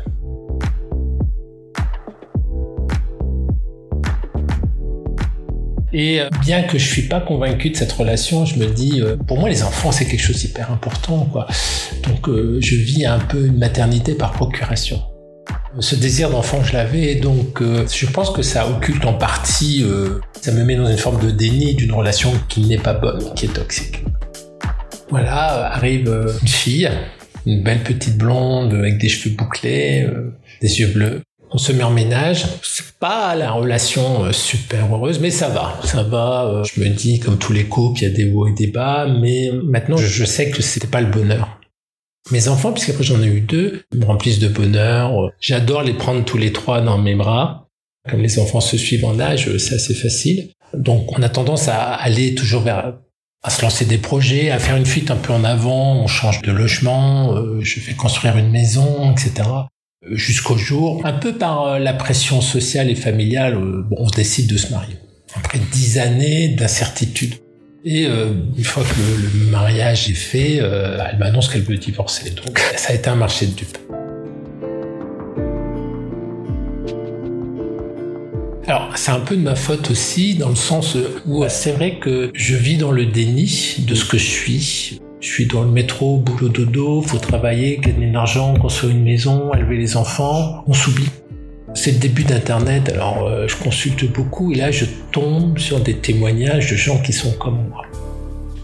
Et 5.94 6.20
euh, 6.20 6.30
bien 6.42 6.64
que 6.64 6.80
je 6.80 6.86
suis 6.86 7.04
pas 7.04 7.22
convaincu 7.22 7.70
de 7.70 7.76
cette 7.78 7.92
relation, 7.92 8.46
je 8.46 8.58
me 8.58 8.66
dis, 8.66 9.00
euh, 9.00 9.16
pour 9.16 9.38
moi, 9.38 9.48
les 9.48 9.62
enfants, 9.62 9.92
c'est 9.92 10.06
quelque 10.06 10.22
chose 10.22 10.38
d'hyper 10.38 10.72
important, 10.72 11.26
quoi. 11.32 11.48
Donc, 12.08 12.28
euh, 12.28 12.58
je 12.62 12.76
vis 12.76 13.06
un 13.06 13.20
peu 13.20 13.46
une 13.46 13.60
maternité 13.60 14.16
par 14.16 14.32
procuration. 14.32 15.00
Ce 15.80 15.96
désir 15.96 16.32
d'enfant, 16.32 16.64
je 16.64 16.74
l'avais, 16.74 17.16
donc 17.16 17.62
je 17.62 18.06
pense 18.06 18.30
que 18.30 18.44
ça 18.44 18.70
occulte 18.70 19.06
en 19.06 19.14
partie, 19.14 19.84
ça 20.40 20.52
me 20.52 20.64
met 20.64 20.76
dans 20.76 20.88
une 20.88 21.00
forme 21.00 21.20
de 21.20 21.32
déni 21.32 21.74
d'une 21.74 21.92
relation 21.92 22.32
qui 22.48 22.62
n'est 22.62 22.78
pas 22.78 22.94
bonne, 22.94 23.34
qui 23.34 23.46
est 23.46 23.54
toxique. 23.54 24.04
Voilà, 25.10 25.72
arrive 25.74 26.08
une 26.44 26.48
fille, 26.48 26.92
une 27.48 27.64
belle 27.64 27.82
petite 27.82 28.20
blonde 28.20 28.72
avec 28.76 29.00
des 29.00 29.10
cheveux 29.10 29.36
bouclés, 29.36 30.08
des 30.62 30.80
yeux 30.80 30.94
bleus 30.94 31.24
on 31.54 31.58
se 31.58 31.72
met 31.72 31.84
en 31.84 31.92
ménage. 31.92 32.46
C'est 32.64 32.94
pas 32.96 33.36
la 33.36 33.52
relation 33.52 34.26
euh, 34.26 34.32
super 34.32 34.94
heureuse, 34.94 35.20
mais 35.20 35.30
ça 35.30 35.50
va, 35.50 35.80
ça 35.84 36.04
va. 36.04 36.46
Euh, 36.46 36.64
je 36.64 36.82
me 36.82 36.90
dis, 36.90 37.20
comme 37.20 37.38
tous 37.38 37.54
les 37.54 37.66
couples, 37.66 38.02
il 38.02 38.04
y 38.10 38.12
a 38.12 38.16
des 38.16 38.32
hauts 38.32 38.48
et 38.48 38.54
des 38.54 38.68
bas, 38.68 39.08
mais 39.08 39.52
maintenant, 39.64 39.98
je 39.98 40.26
sais 40.26 40.50
que 40.50 40.62
c'était 40.62 40.88
pas 40.88 41.02
le 41.02 41.12
bonheur. 41.12 41.60
Mes 42.32 42.48
enfants, 42.48 42.72
puisqu'après 42.72 43.04
j'en 43.04 43.22
ai 43.22 43.28
eu 43.28 43.42
deux, 43.42 43.84
me 43.94 44.06
remplissent 44.06 44.40
de 44.40 44.48
bonheur. 44.48 45.32
J'adore 45.40 45.84
les 45.84 45.94
prendre 45.94 46.24
tous 46.26 46.38
les 46.38 46.54
trois 46.54 46.82
dans 46.82 46.98
mes 46.98 47.16
bras. 47.16 47.68
Comme 48.10 48.22
les 48.22 48.40
enfants 48.40 48.62
se 48.62 48.78
suivent 48.78 49.06
en 49.06 49.20
âge, 49.20 49.58
c'est 49.58 49.76
assez 49.76 49.94
facile. 49.94 50.50
Donc, 50.74 51.18
on 51.18 51.22
a 51.22 51.30
tendance 51.30 51.68
à 51.68 51.94
aller 51.94 52.34
toujours 52.34 52.64
vers 52.64 52.94
à 53.46 53.50
se 53.50 53.62
lancer 53.62 53.84
des 53.84 53.98
projets, 53.98 54.52
à 54.52 54.60
faire 54.60 54.78
une 54.78 54.86
fuite 54.86 55.12
un 55.12 55.18
peu 55.18 55.34
en 55.34 55.44
avant, 55.44 55.96
on 55.96 56.08
change 56.08 56.42
de 56.44 56.52
logement, 56.54 57.36
euh, 57.36 57.60
je 57.60 57.82
fais 57.82 57.94
construire 57.94 58.38
une 58.38 58.50
maison, 58.50 59.12
etc 59.12 59.44
jusqu'au 60.12 60.58
jour, 60.58 61.02
un 61.06 61.14
peu 61.14 61.34
par 61.34 61.66
euh, 61.66 61.80
la 61.80 61.94
pression 61.94 62.42
sociale 62.42 62.90
et 62.90 62.96
familiale, 62.96 63.56
euh, 63.56 63.86
on 63.92 64.08
décide 64.08 64.48
de 64.48 64.58
se 64.58 64.72
marier. 64.72 64.96
Après 65.36 65.60
dix 65.72 65.98
années 65.98 66.50
d'incertitude. 66.50 67.36
Et 67.86 68.06
euh, 68.06 68.34
une 68.58 68.64
fois 68.64 68.84
que 68.84 69.40
le, 69.40 69.52
mariage 69.52 70.10
est 70.10 70.14
fait, 70.14 70.56
elle 70.56 71.18
m'annonce 71.20 71.50
qu'elle 71.50 71.64
veut 71.64 71.78
divorcer. 71.78 72.30
Donc 72.32 72.60
ça 72.78 72.94
a 72.94 72.96
été 72.96 73.10
un 73.10 73.16
marché 73.16 73.48
de 73.48 73.52
dupes. 73.52 73.78
Alors, 78.66 78.92
c'est 78.96 79.12
un 79.12 79.20
peu 79.20 79.36
de 79.36 79.42
ma 79.42 79.56
faute 79.56 79.92
aussi, 79.92 80.36
dans 80.36 80.48
le 80.48 80.56
sens 80.56 80.98
où 81.26 81.44
c'est 81.50 81.74
vrai 81.74 82.00
que 82.00 82.32
je 82.34 82.56
vis 82.56 82.78
dans 82.78 82.92
le 82.92 83.06
déni 83.06 83.76
de 83.80 83.94
ce 83.94 84.06
que 84.06 84.18
je 84.18 84.24
suis. 84.24 85.03
Je 85.24 85.30
suis 85.30 85.46
dans 85.46 85.64
le 85.64 85.72
métro, 85.72 86.18
boulot 86.18 86.50
dodo, 86.50 87.02
faut 87.02 87.18
travailler, 87.18 87.78
gagner 87.78 88.08
de 88.08 88.14
l'argent, 88.14 88.56
construire 88.56 88.94
une 88.94 89.06
maison, 89.06 89.54
élever 89.54 89.78
les 89.78 89.96
enfants. 89.96 90.66
On 90.68 90.74
s'oublie. 90.74 91.08
C'est 91.74 91.94
le 91.94 91.98
début 91.98 92.26
d'Internet, 92.26 92.90
alors 92.90 93.26
euh, 93.26 93.48
je 93.48 93.56
consulte 93.56 94.04
beaucoup 94.12 94.52
et 94.52 94.56
là 94.56 94.70
je 94.70 94.84
tombe 95.14 95.60
sur 95.60 95.80
des 95.80 95.96
témoignages 95.96 96.70
de 96.70 96.76
gens 96.76 97.02
qui 97.02 97.14
sont 97.14 97.32
comme 97.32 97.70
moi. 97.70 97.84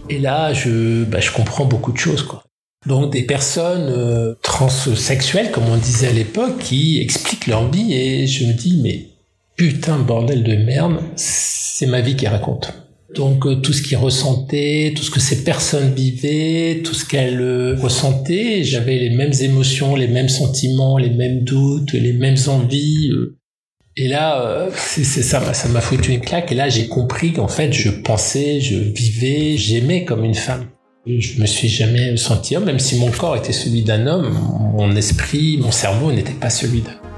Et 0.10 0.20
là 0.20 0.52
je, 0.52 1.06
bah, 1.06 1.22
je 1.22 1.32
comprends 1.32 1.64
beaucoup 1.64 1.94
de 1.94 1.98
choses. 1.98 2.24
Quoi. 2.24 2.44
Donc 2.86 3.14
des 3.14 3.24
personnes 3.24 3.88
euh, 3.90 4.36
transsexuelles, 4.44 5.52
comme 5.52 5.70
on 5.70 5.78
disait 5.78 6.10
à 6.10 6.14
l'époque, 6.14 6.58
qui 6.60 7.00
expliquent 7.02 7.48
leur 7.48 7.72
vie 7.72 7.94
et 7.94 8.28
je 8.28 8.46
me 8.46 8.52
dis 8.52 8.82
mais 8.84 9.06
putain 9.56 9.98
bordel 9.98 10.44
de 10.44 10.58
merde, 10.58 11.00
c'est 11.16 11.88
ma 11.88 12.02
vie 12.02 12.18
qui 12.18 12.28
raconte. 12.28 12.89
Donc 13.16 13.46
euh, 13.46 13.56
tout 13.56 13.74
ce 13.74 13.82
qu'ils 13.82 13.98
ressentaient, 13.98 14.94
tout 14.96 15.04
ce 15.04 15.10
que 15.10 15.20
ces 15.20 15.44
personnes 15.44 15.94
vivaient, 15.94 16.82
tout 16.84 16.94
ce 16.94 17.06
qu'elles 17.06 17.42
euh, 17.42 17.76
ressentaient, 17.76 18.64
j'avais 18.64 18.98
les 19.00 19.10
mêmes 19.10 19.34
émotions, 19.42 19.96
les 19.96 20.08
mêmes 20.08 20.30
sentiments, 20.30 20.98
les 20.98 21.10
mêmes 21.10 21.44
doutes, 21.44 21.94
les 21.94 22.14
mêmes 22.14 22.38
envies. 22.48 23.10
Euh. 23.12 23.38
Et 23.98 24.08
là, 24.08 24.70
c'est 24.76 25.04
ça, 25.04 25.54
ça 25.54 25.68
m'a 25.68 25.82
foutu 25.82 26.14
une 26.14 26.22
claque. 26.22 26.52
Et 26.54 26.56
là, 26.56 26.70
j'ai 26.70 26.88
compris 26.88 27.34
qu'en 27.34 27.50
fait, 27.50 27.74
je 27.74 27.90
pensais, 27.90 28.62
je 28.62 28.78
vivais, 28.78 29.58
j'aimais 29.58 30.06
comme 30.06 30.24
une 30.24 30.36
femme. 30.36 30.68
Je 31.06 31.42
me 31.42 31.46
suis 31.46 31.68
jamais 31.68 32.16
senti 32.16 32.56
homme, 32.56 32.66
même 32.66 32.80
si 32.80 32.96
mon 32.98 33.12
corps 33.12 33.36
était 33.36 33.52
celui 33.52 33.82
d'un 33.82 34.08
homme, 34.08 34.38
mon 34.78 34.96
esprit, 34.96 35.58
mon 35.58 35.72
cerveau 35.72 36.14
n'était 36.14 36.32
pas 36.34 36.50
celui 36.50 36.82
d'un. 36.82 37.09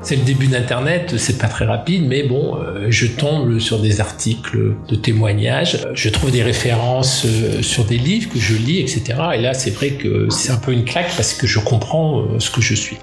C'est 0.00 0.14
le 0.14 0.22
début 0.22 0.46
d'Internet, 0.46 1.18
c'est 1.18 1.38
pas 1.38 1.48
très 1.48 1.64
rapide, 1.64 2.04
mais 2.06 2.22
bon, 2.22 2.56
euh, 2.56 2.86
je 2.88 3.06
tombe 3.06 3.58
sur 3.58 3.80
des 3.80 4.00
articles 4.00 4.76
de 4.88 4.94
témoignages, 4.94 5.86
je 5.92 6.08
trouve 6.08 6.30
des 6.30 6.42
références 6.42 7.26
euh, 7.26 7.62
sur 7.62 7.84
des 7.84 7.98
livres 7.98 8.30
que 8.30 8.38
je 8.38 8.54
lis, 8.54 8.78
etc. 8.78 9.02
Et 9.34 9.40
là, 9.40 9.54
c'est 9.54 9.70
vrai 9.70 9.90
que 9.90 10.28
c'est 10.30 10.52
un 10.52 10.56
peu 10.56 10.72
une 10.72 10.84
claque 10.84 11.10
parce 11.16 11.34
que 11.34 11.48
je 11.48 11.58
comprends 11.58 12.20
euh, 12.20 12.38
ce 12.38 12.50
que 12.50 12.60
je 12.60 12.74
suis. 12.74 12.96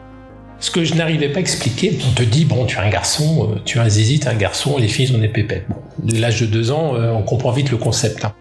Ce 0.61 0.71
que 0.71 0.85
je 0.85 0.95
n'arrivais 0.95 1.27
pas 1.27 1.39
à 1.39 1.41
expliquer, 1.41 1.99
on 2.09 2.13
te 2.13 2.23
dit, 2.23 2.45
bon, 2.45 2.65
tu 2.65 2.77
es 2.77 2.79
un 2.79 2.89
garçon, 2.89 3.55
tu 3.65 3.77
es 3.77 3.81
un 3.81 3.89
zizi, 3.89 4.21
tu 4.21 4.27
es 4.27 4.29
un 4.29 4.35
garçon, 4.35 4.77
les 4.77 4.87
filles 4.87 5.13
ont 5.13 5.19
des 5.19 5.27
pépettes. 5.27 5.65
Bon, 5.67 5.75
de 6.01 6.17
l'âge 6.17 6.39
de 6.39 6.45
deux 6.45 6.71
ans, 6.71 6.93
on 6.95 7.23
comprend 7.23 7.51
vite 7.51 7.71
le 7.71 7.77
concept. 7.77 8.23
Hein. 8.23 8.33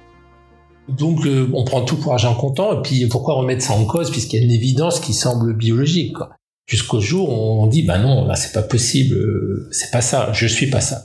Donc, 0.88 1.26
on 1.52 1.64
prend 1.64 1.82
tout 1.82 1.96
pour 1.96 2.12
argent 2.12 2.34
comptant, 2.34 2.78
et 2.78 2.82
puis 2.82 3.06
pourquoi 3.08 3.34
remettre 3.34 3.62
ça 3.62 3.74
en 3.74 3.84
cause, 3.84 4.12
puisqu'il 4.12 4.38
y 4.38 4.42
a 4.42 4.44
une 4.44 4.52
évidence 4.52 5.00
qui 5.00 5.12
semble 5.12 5.54
biologique. 5.54 6.12
Quoi 6.14 6.30
jusqu'au 6.66 7.00
jour 7.00 7.30
où 7.30 7.62
on 7.62 7.66
dit 7.66 7.82
bah 7.82 7.98
non 7.98 8.26
là 8.26 8.36
c'est 8.36 8.52
pas 8.52 8.62
possible 8.62 9.16
euh, 9.16 9.68
c'est 9.70 9.90
pas 9.90 10.00
ça 10.00 10.30
je 10.32 10.46
suis 10.46 10.68
pas 10.68 10.80
ça. 10.80 11.04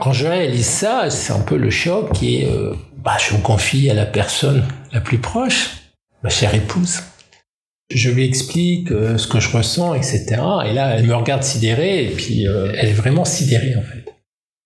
Quand 0.00 0.12
je 0.12 0.26
réalise 0.26 0.66
ça 0.66 1.10
c'est 1.10 1.32
un 1.32 1.40
peu 1.40 1.56
le 1.56 1.70
choc 1.70 2.22
est 2.22 2.46
euh, 2.46 2.74
bah 3.02 3.16
je 3.18 3.36
me 3.36 3.42
confie 3.42 3.90
à 3.90 3.94
la 3.94 4.06
personne 4.06 4.64
la 4.92 5.00
plus 5.00 5.18
proche 5.18 5.70
ma 6.22 6.30
chère 6.30 6.54
épouse. 6.54 7.00
Je 7.92 8.10
lui 8.10 8.24
explique 8.24 8.92
euh, 8.92 9.18
ce 9.18 9.26
que 9.26 9.40
je 9.40 9.50
ressens 9.50 9.94
etc 9.94 10.22
et 10.66 10.72
là 10.72 10.96
elle 10.96 11.06
me 11.06 11.14
regarde 11.14 11.42
sidérée 11.42 12.04
et 12.04 12.10
puis 12.10 12.44
elle 12.44 12.88
est 12.88 12.94
vraiment 12.94 13.24
sidérée 13.24 13.74
en 13.76 13.82
fait. 13.82 14.04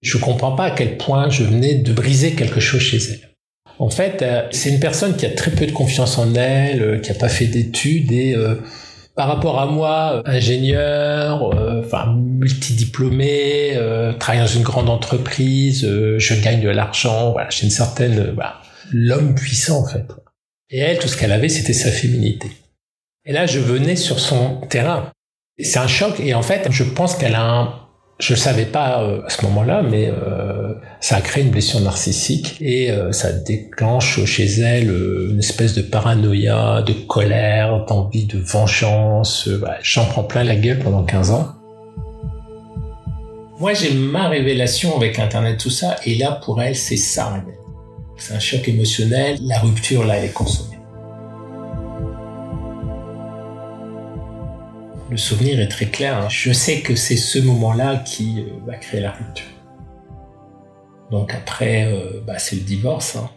Je 0.03 0.19
comprends 0.19 0.53
pas 0.53 0.67
à 0.67 0.71
quel 0.71 0.99
point 0.99 1.31
je 1.31 1.45
venais 1.45 1.77
de 1.77 1.93
briser 1.93 2.35
quelque 2.35 2.61
chose 2.61 2.83
chez 2.83 2.99
elle. 2.99 3.31
En 3.79 3.91
fait 3.91 4.25
c'est 4.53 4.69
une 4.69 4.81
personne 4.81 5.17
qui 5.17 5.27
a 5.27 5.31
très 5.31 5.51
peu 5.51 5.67
de 5.67 5.73
confiance 5.73 6.19
en 6.19 6.35
elle 6.35 7.01
qui 7.01 7.11
a 7.11 7.15
pas 7.15 7.31
fait 7.31 7.47
d'études 7.47 8.13
et 8.13 8.37
par 9.15 9.29
rapport 9.29 9.61
à 9.61 9.67
moi, 9.67 10.23
ingénieur, 10.27 11.55
euh, 11.55 11.83
enfin 11.85 12.15
multidiplômé, 12.17 13.77
euh, 13.77 14.13
travaille 14.13 14.43
dans 14.43 14.49
une 14.49 14.63
grande 14.63 14.91
entreprise, 14.91 15.85
euh, 15.85 16.19
je 16.19 16.35
gagne 16.35 16.61
de 16.61 16.69
l'argent, 16.69 17.33
voilà, 17.33 17.49
j'ai 17.51 17.65
une 17.65 17.71
certaine, 17.71 18.19
euh, 18.19 18.43
l'homme 18.93 19.35
puissant 19.35 19.83
en 19.83 19.87
fait. 19.87 20.07
Et 20.71 20.79
elle, 20.79 20.99
tout 20.99 21.09
ce 21.09 21.17
qu'elle 21.17 21.33
avait, 21.33 21.49
c'était 21.49 21.73
sa 21.73 21.91
féminité. 21.91 22.51
Et 23.25 23.33
là, 23.33 23.47
je 23.47 23.61
venais 23.61 23.97
sur 23.97 24.19
son 24.19 24.61
terrain. 24.69 25.13
C'est 25.59 25.79
un 25.79 25.87
choc, 25.87 26.19
et 26.19 26.35
en 26.35 26.43
fait, 26.43 26.67
je 26.71 26.83
pense 26.83 27.15
qu'elle 27.15 27.37
a 27.37 27.45
un 27.45 27.84
je 28.21 28.33
ne 28.33 28.39
savais 28.39 28.65
pas 28.65 29.03
euh, 29.03 29.23
à 29.27 29.31
ce 29.31 29.45
moment-là, 29.45 29.83
mais 29.83 30.09
euh, 30.09 30.75
ça 31.01 31.17
a 31.17 31.21
créé 31.21 31.43
une 31.43 31.51
blessure 31.51 31.81
narcissique 31.81 32.57
et 32.61 32.91
euh, 32.91 33.11
ça 33.11 33.33
déclenche 33.33 34.25
chez 34.25 34.45
elle 34.61 34.91
une 35.31 35.41
espèce 35.41 35.75
de 35.75 35.83
paranoïa, 35.83 36.83
de 36.83 36.93
colère, 36.93 37.85
d'envie 37.87 38.25
de 38.25 38.39
vengeance. 38.39 39.49
J'en 39.83 40.05
prends 40.05 40.23
plein 40.23 40.45
la 40.45 40.55
gueule 40.55 40.79
pendant 40.79 41.03
15 41.03 41.31
ans. 41.33 41.49
Moi, 43.59 43.73
j'ai 43.75 43.95
ma 43.95 44.29
révélation 44.29 44.97
avec 44.97 45.19
Internet, 45.19 45.59
tout 45.59 45.71
ça, 45.71 45.97
et 46.05 46.17
là, 46.17 46.41
pour 46.45 46.61
elle, 46.61 46.77
c'est 46.77 46.97
ça. 46.97 47.43
C'est 48.17 48.35
un 48.35 48.41
choc 48.41 48.69
émotionnel. 48.69 49.39
La 49.43 49.59
rupture, 49.59 50.05
là, 50.05 50.19
elle 50.19 50.27
est 50.27 50.33
consommée. 50.33 50.74
Le 55.15 55.19
souvenir 55.19 55.61
est 55.61 55.69
très 55.69 55.87
clair. 55.87 56.19
Hein. 56.19 56.29
Je 56.29 56.53
sais 56.53 56.81
que 56.81 56.97
c'est 56.97 57.17
ce 57.17 57.39
moment-là 57.39 57.99
qui 57.99 58.41
euh, 58.41 58.67
va 58.67 58.75
créer 58.75 59.01
la 59.01 59.13
rupture. 59.13 59.47
Donc 61.13 61.33
après, 61.33 61.87
euh, 61.87 62.21
bah, 62.27 62.41
c'est 62.41 62.57
le 62.57 62.63
divorce. 62.63 63.15
Hein. 63.15 63.31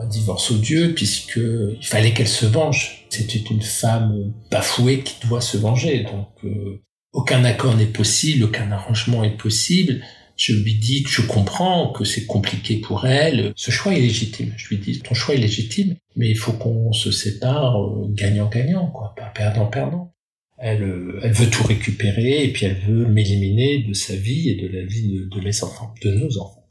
Un 0.00 0.06
divorce 0.06 0.50
odieux, 0.50 0.94
puisqu'il 0.94 1.84
fallait 1.84 2.12
qu'elle 2.12 2.28
se 2.28 2.46
venge. 2.46 3.06
C'était 3.10 3.40
une 3.50 3.60
femme 3.60 4.32
bafouée 4.50 5.02
qui 5.02 5.26
doit 5.26 5.42
se 5.42 5.58
venger. 5.58 6.04
Donc 6.04 6.28
euh, 6.44 6.80
aucun 7.12 7.44
accord 7.44 7.76
n'est 7.76 7.84
possible, 7.84 8.44
aucun 8.44 8.72
arrangement 8.72 9.22
est 9.22 9.36
possible. 9.36 10.02
Je 10.36 10.54
lui 10.54 10.76
dis 10.76 11.02
que 11.02 11.10
je 11.10 11.20
comprends 11.20 11.92
que 11.92 12.04
c'est 12.04 12.24
compliqué 12.24 12.76
pour 12.76 13.06
elle. 13.06 13.52
Ce 13.54 13.70
choix 13.70 13.92
est 13.92 14.00
légitime. 14.00 14.54
Je 14.56 14.68
lui 14.68 14.78
dis, 14.78 15.00
ton 15.00 15.14
choix 15.14 15.34
est 15.34 15.38
légitime, 15.38 15.96
mais 16.16 16.30
il 16.30 16.38
faut 16.38 16.52
qu'on 16.52 16.92
se 16.92 17.10
sépare 17.10 17.76
gagnant-gagnant, 18.10 18.86
quoi, 18.86 19.14
pas 19.16 19.26
perdant-perdant. 19.34 20.14
Elle, 20.58 20.82
euh, 20.82 21.20
elle 21.22 21.32
veut 21.32 21.48
tout 21.48 21.62
récupérer 21.62 22.44
et 22.44 22.52
puis 22.52 22.66
elle 22.66 22.80
veut 22.80 23.06
m'éliminer 23.06 23.84
de 23.84 23.92
sa 23.92 24.16
vie 24.16 24.50
et 24.50 24.54
de 24.56 24.68
la 24.68 24.84
vie 24.84 25.26
de, 25.30 25.40
mes 25.40 25.62
enfants, 25.62 25.94
de 26.02 26.10
nos 26.10 26.38
enfants. 26.38 26.66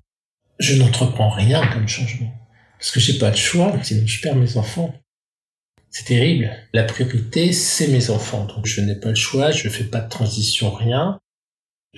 Je 0.59 0.75
n'entreprends 0.75 1.29
rien 1.29 1.65
comme 1.67 1.87
changement 1.87 2.33
parce 2.77 2.91
que 2.91 2.99
j'ai 2.99 3.17
pas 3.17 3.31
de 3.31 3.37
choix, 3.37 3.73
sinon 3.83 4.05
je 4.05 4.21
perds 4.21 4.35
mes 4.35 4.57
enfants. 4.57 4.93
C'est 5.89 6.05
terrible. 6.05 6.51
La 6.73 6.83
priorité, 6.83 7.53
c'est 7.53 7.87
mes 7.87 8.09
enfants. 8.09 8.45
Donc 8.45 8.65
je 8.65 8.81
n'ai 8.81 8.95
pas 8.95 9.09
le 9.09 9.15
choix, 9.15 9.51
je 9.51 9.69
fais 9.69 9.85
pas 9.85 10.01
de 10.01 10.09
transition, 10.09 10.71
rien. 10.71 11.19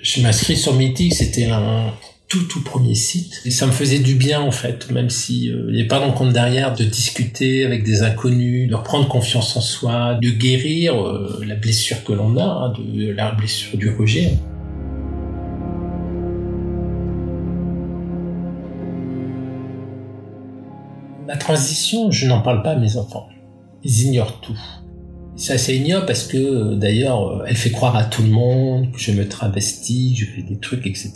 Je 0.00 0.22
m'inscris 0.22 0.56
sur 0.56 0.74
Mythique, 0.74 1.14
c'était 1.14 1.46
un 1.46 1.92
tout 2.30 2.44
tout 2.44 2.62
premier 2.62 2.94
site 2.94 3.42
et 3.44 3.50
ça 3.50 3.66
me 3.66 3.72
faisait 3.72 3.98
du 3.98 4.14
bien 4.14 4.40
en 4.40 4.52
fait, 4.52 4.90
même 4.92 5.10
si 5.10 5.50
euh, 5.50 5.66
il 5.68 5.74
n'y 5.74 5.82
a 5.82 5.86
pas 5.86 5.98
dans 5.98 6.12
compte 6.12 6.32
derrière 6.32 6.74
de 6.74 6.84
discuter 6.84 7.66
avec 7.66 7.82
des 7.82 8.02
inconnus, 8.02 8.70
de 8.70 8.74
reprendre 8.76 9.08
confiance 9.08 9.56
en 9.56 9.60
soi, 9.60 10.14
de 10.14 10.30
guérir 10.30 10.94
euh, 10.94 11.42
la 11.44 11.56
blessure 11.56 12.04
que 12.04 12.12
l'on 12.12 12.38
a, 12.38 12.44
hein, 12.44 12.72
de 12.78 13.10
la 13.10 13.32
blessure 13.32 13.76
du 13.76 13.90
rejet. 13.90 14.38
La 21.26 21.36
transition, 21.36 22.12
je 22.12 22.26
n'en 22.28 22.42
parle 22.42 22.62
pas 22.62 22.70
à 22.70 22.76
mes 22.76 22.96
enfants. 22.96 23.28
Ils 23.82 24.02
ignorent 24.02 24.40
tout. 24.40 24.58
C'est 25.36 25.54
assez 25.54 25.76
ignoble 25.76 26.06
parce 26.06 26.24
que 26.24 26.74
d'ailleurs, 26.74 27.44
elle 27.46 27.56
fait 27.56 27.70
croire 27.70 27.96
à 27.96 28.04
tout 28.04 28.22
le 28.22 28.28
monde 28.28 28.92
que 28.92 28.98
je 28.98 29.12
me 29.12 29.26
travestis, 29.26 30.14
je 30.16 30.26
fais 30.26 30.42
des 30.42 30.58
trucs, 30.58 30.86
etc. 30.86 31.12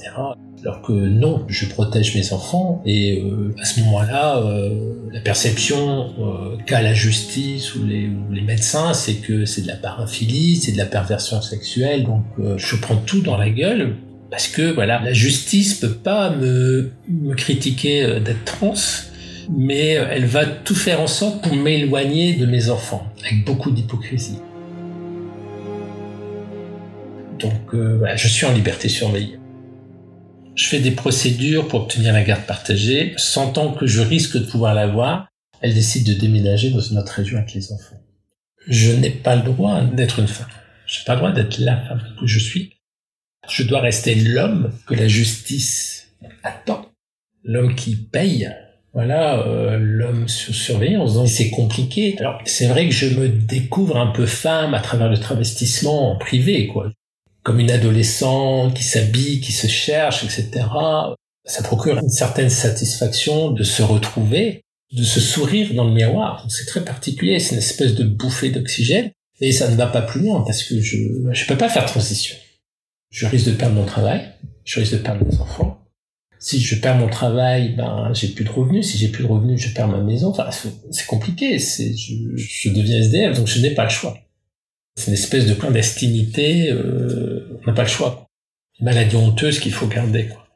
Alors 0.64 0.80
que 0.80 0.92
non, 0.92 1.44
je 1.46 1.66
protège 1.66 2.14
mes 2.14 2.32
enfants 2.32 2.82
et 2.86 3.20
euh, 3.20 3.54
à 3.60 3.66
ce 3.66 3.80
moment-là, 3.80 4.38
euh, 4.38 4.94
la 5.12 5.20
perception 5.20 6.14
euh, 6.18 6.56
qu'a 6.64 6.80
la 6.80 6.94
justice 6.94 7.74
ou 7.74 7.84
les, 7.84 8.06
ou 8.06 8.32
les 8.32 8.40
médecins, 8.40 8.94
c'est 8.94 9.16
que 9.16 9.44
c'est 9.44 9.60
de 9.60 9.66
la 9.66 9.76
paraphilie, 9.76 10.56
c'est 10.56 10.72
de 10.72 10.78
la 10.78 10.86
perversion 10.86 11.42
sexuelle. 11.42 12.04
Donc 12.04 12.24
je 12.56 12.76
prends 12.76 12.96
tout 12.96 13.20
dans 13.20 13.36
la 13.36 13.50
gueule 13.50 13.96
parce 14.30 14.48
que 14.48 14.72
voilà, 14.72 15.02
la 15.04 15.12
justice 15.12 15.74
peut 15.74 15.92
pas 15.92 16.30
me, 16.30 16.92
me 17.10 17.34
critiquer 17.34 18.20
d'être 18.24 18.44
trans 18.46 18.72
mais 19.50 19.96
euh, 19.96 20.06
elle 20.10 20.26
va 20.26 20.46
tout 20.46 20.74
faire 20.74 21.00
en 21.00 21.06
sorte 21.06 21.42
pour 21.42 21.54
m'éloigner 21.54 22.34
de 22.34 22.46
mes 22.46 22.70
enfants, 22.70 23.12
avec 23.20 23.44
beaucoup 23.44 23.70
d'hypocrisie. 23.70 24.38
Donc 27.38 27.74
euh, 27.74 28.06
je 28.16 28.28
suis 28.28 28.46
en 28.46 28.52
liberté 28.52 28.88
surveillée. 28.88 29.38
Je 30.54 30.68
fais 30.68 30.78
des 30.78 30.92
procédures 30.92 31.66
pour 31.66 31.82
obtenir 31.82 32.12
la 32.12 32.22
garde 32.22 32.44
partagée, 32.46 33.12
sentant 33.16 33.72
que 33.72 33.86
je 33.86 34.00
risque 34.00 34.36
de 34.36 34.44
pouvoir 34.44 34.74
l'avoir, 34.74 35.28
elle 35.60 35.74
décide 35.74 36.06
de 36.06 36.14
déménager 36.14 36.70
dans 36.70 36.80
une 36.80 36.98
autre 36.98 37.12
région 37.12 37.38
avec 37.38 37.54
les 37.54 37.72
enfants. 37.72 38.00
Je 38.68 38.92
n'ai 38.92 39.10
pas 39.10 39.36
le 39.36 39.42
droit 39.42 39.82
d'être 39.82 40.20
une 40.20 40.28
femme. 40.28 40.48
Je 40.86 41.00
n'ai 41.00 41.04
pas 41.04 41.14
le 41.14 41.18
droit 41.20 41.32
d'être 41.32 41.58
la 41.58 41.76
femme 41.76 42.02
que 42.20 42.26
je 42.26 42.38
suis. 42.38 42.74
Je 43.48 43.62
dois 43.62 43.80
rester 43.80 44.14
l'homme 44.14 44.72
que 44.86 44.94
la 44.94 45.08
justice 45.08 46.14
attend. 46.42 46.86
L'homme 47.42 47.74
qui 47.74 47.96
paye 47.96 48.50
voilà, 48.94 49.44
euh, 49.48 49.76
l'homme 49.76 50.28
sur 50.28 50.54
surveillance. 50.54 51.14
Donc 51.14 51.28
c'est 51.28 51.50
compliqué. 51.50 52.14
Alors 52.20 52.40
c'est 52.44 52.66
vrai 52.66 52.88
que 52.88 52.94
je 52.94 53.06
me 53.18 53.28
découvre 53.28 53.96
un 53.96 54.06
peu 54.06 54.24
femme 54.24 54.72
à 54.72 54.80
travers 54.80 55.08
le 55.08 55.18
travestissement 55.18 56.12
en 56.12 56.16
privé, 56.16 56.68
quoi. 56.68 56.90
Comme 57.42 57.58
une 57.58 57.72
adolescente 57.72 58.74
qui 58.74 58.84
s'habille, 58.84 59.40
qui 59.40 59.52
se 59.52 59.66
cherche, 59.66 60.22
etc. 60.24 60.64
Ça 61.44 61.62
procure 61.62 61.98
une 61.98 62.08
certaine 62.08 62.48
satisfaction 62.48 63.50
de 63.50 63.64
se 63.64 63.82
retrouver, 63.82 64.62
de 64.92 65.02
se 65.02 65.20
sourire 65.20 65.74
dans 65.74 65.84
le 65.84 65.92
miroir. 65.92 66.46
C'est 66.48 66.66
très 66.66 66.84
particulier. 66.84 67.40
C'est 67.40 67.52
une 67.52 67.58
espèce 67.58 67.94
de 67.94 68.04
bouffée 68.04 68.50
d'oxygène. 68.50 69.10
Et 69.40 69.50
ça 69.50 69.68
ne 69.68 69.74
va 69.74 69.88
pas 69.88 70.02
plus 70.02 70.22
loin 70.22 70.42
parce 70.42 70.62
que 70.62 70.80
je 70.80 70.96
je 71.32 71.46
peux 71.46 71.58
pas 71.58 71.68
faire 71.68 71.84
transition. 71.84 72.36
Je 73.10 73.26
risque 73.26 73.46
de 73.46 73.52
perdre 73.52 73.74
mon 73.74 73.84
travail. 73.84 74.22
Je 74.64 74.78
risque 74.78 74.92
de 74.92 74.98
perdre 74.98 75.26
mes 75.26 75.38
enfants 75.40 75.83
si 76.44 76.60
je 76.60 76.74
perds 76.74 76.98
mon 76.98 77.08
travail, 77.08 77.74
ben 77.74 78.10
j'ai 78.12 78.28
plus 78.28 78.44
de 78.44 78.50
revenus. 78.50 78.90
Si 78.90 78.98
j'ai 78.98 79.08
plus 79.08 79.24
de 79.24 79.28
revenus, 79.28 79.58
je 79.58 79.72
perds 79.72 79.88
ma 79.88 80.02
maison. 80.02 80.28
Enfin, 80.28 80.50
c'est 80.90 81.06
compliqué. 81.06 81.58
C'est 81.58 81.96
je, 81.96 82.36
je, 82.36 82.68
deviens 82.68 82.98
SDF, 82.98 83.38
donc 83.38 83.46
je 83.46 83.60
n'ai 83.60 83.70
pas 83.70 83.84
le 83.84 83.90
choix. 83.90 84.18
C'est 84.94 85.06
une 85.06 85.14
espèce 85.14 85.46
de 85.46 85.54
clandestinité. 85.54 86.70
Euh, 86.70 87.58
on 87.62 87.66
n'a 87.66 87.72
pas 87.72 87.84
le 87.84 87.88
choix. 87.88 88.26
Une 88.78 88.84
maladie 88.84 89.16
honteuse 89.16 89.58
qu'il 89.58 89.72
faut 89.72 89.86
garder. 89.86 90.26
Quoi. 90.26 90.46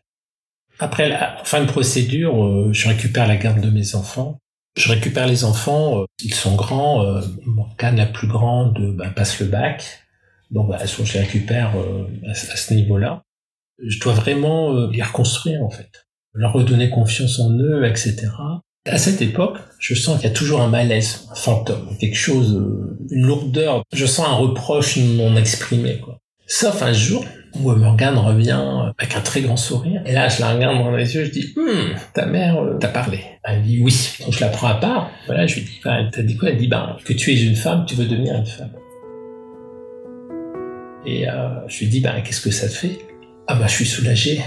Après 0.79 1.09
la 1.09 1.39
fin 1.45 1.63
de 1.63 1.67
procédure, 1.67 2.45
euh, 2.45 2.71
je 2.71 2.87
récupère 2.87 3.27
la 3.27 3.37
garde 3.37 3.63
de 3.63 3.71
mes 3.71 3.95
enfants. 3.95 4.39
Je 4.77 4.93
récupère 4.93 5.27
les 5.27 5.45
enfants. 5.45 6.03
Euh, 6.03 6.05
ils 6.23 6.35
sont 6.35 6.55
grands. 6.55 7.03
Euh, 7.03 7.23
Morgane, 7.47 7.97
la 7.97 8.05
plus 8.05 8.29
grande, 8.29 8.95
ben, 8.95 9.09
passe 9.09 9.41
le 9.41 9.47
bac. 9.47 10.03
Donc, 10.51 10.69
bah, 10.69 10.79
je 10.85 11.13
les 11.15 11.21
récupère 11.21 11.73
à, 12.27 12.31
à 12.33 12.35
ce 12.35 12.75
niveau-là 12.75 13.23
je 13.87 14.01
dois 14.01 14.13
vraiment 14.13 14.75
euh, 14.75 14.91
les 14.93 15.03
reconstruire 15.03 15.63
en 15.63 15.71
fait, 15.71 16.07
leur 16.35 16.53
redonner 16.53 16.91
confiance 16.91 17.41
en 17.41 17.51
eux, 17.51 17.85
etc. 17.87 18.29
À 18.87 18.97
cette 18.97 19.21
époque, 19.21 19.59
je 19.79 19.95
sens 19.95 20.19
qu'il 20.19 20.29
y 20.29 20.33
a 20.33 20.35
toujours 20.35 20.61
un 20.61 20.69
malaise, 20.69 21.27
un 21.31 21.35
fantôme, 21.35 21.97
quelque 22.01 22.17
chose, 22.17 22.55
euh, 22.57 22.99
une 23.11 23.27
lourdeur. 23.27 23.83
Je 23.93 24.07
sens 24.07 24.27
un 24.27 24.35
reproche 24.35 24.97
non 24.97 25.37
exprimé, 25.37 25.99
quoi. 25.99 26.19
Sauf 26.47 26.83
un 26.83 26.95
jour 26.95 27.25
où 27.55 27.71
Morgane 27.73 28.17
revient 28.17 28.61
avec 28.99 29.17
un 29.17 29.21
très 29.21 29.43
grand 29.43 29.57
sourire. 29.57 30.03
Et 30.07 30.13
là, 30.13 30.29
je 30.29 30.41
la 30.41 30.55
regarde 30.55 30.79
dans 30.79 30.91
les 30.91 31.15
yeux, 31.15 31.25
je 31.25 31.31
dis, 31.31 31.55
hum, 31.57 31.95
ta 32.15 32.27
mère 32.27 32.59
euh, 32.63 32.79
t'a 32.79 32.89
parlé. 32.89 33.21
Elle 33.45 33.63
dit 33.63 33.81
oui. 33.83 33.95
Donc 34.25 34.33
je 34.33 34.41
la 34.41 34.49
prends 34.49 34.69
à 34.69 34.75
part. 34.75 35.11
Voilà, 35.27 35.47
je 35.47 35.57
lui 35.57 35.63
dis, 35.63 35.81
bah, 35.85 35.99
t'as 36.11 36.23
dit 36.23 36.37
quoi? 36.37 36.51
Elle 36.51 36.57
dit, 36.57 36.69
bah, 36.69 36.97
que 37.05 37.13
tu 37.13 37.33
es 37.33 37.43
une 37.43 37.57
femme, 37.57 37.85
tu 37.87 37.95
veux 37.95 38.07
devenir 38.07 38.37
une 38.37 38.47
femme. 38.47 38.73
Et 41.05 41.29
euh, 41.29 41.67
je 41.69 41.81
lui 41.81 41.89
dis, 41.89 42.01
bah, 42.01 42.21
qu'est-ce 42.23 42.41
que 42.41 42.51
ça 42.51 42.69
te 42.69 42.73
fait? 42.73 42.99
Ah 43.49 43.55
bah 43.55 43.67
je 43.67 43.73
suis 43.73 43.87
soulagé. 43.87 44.43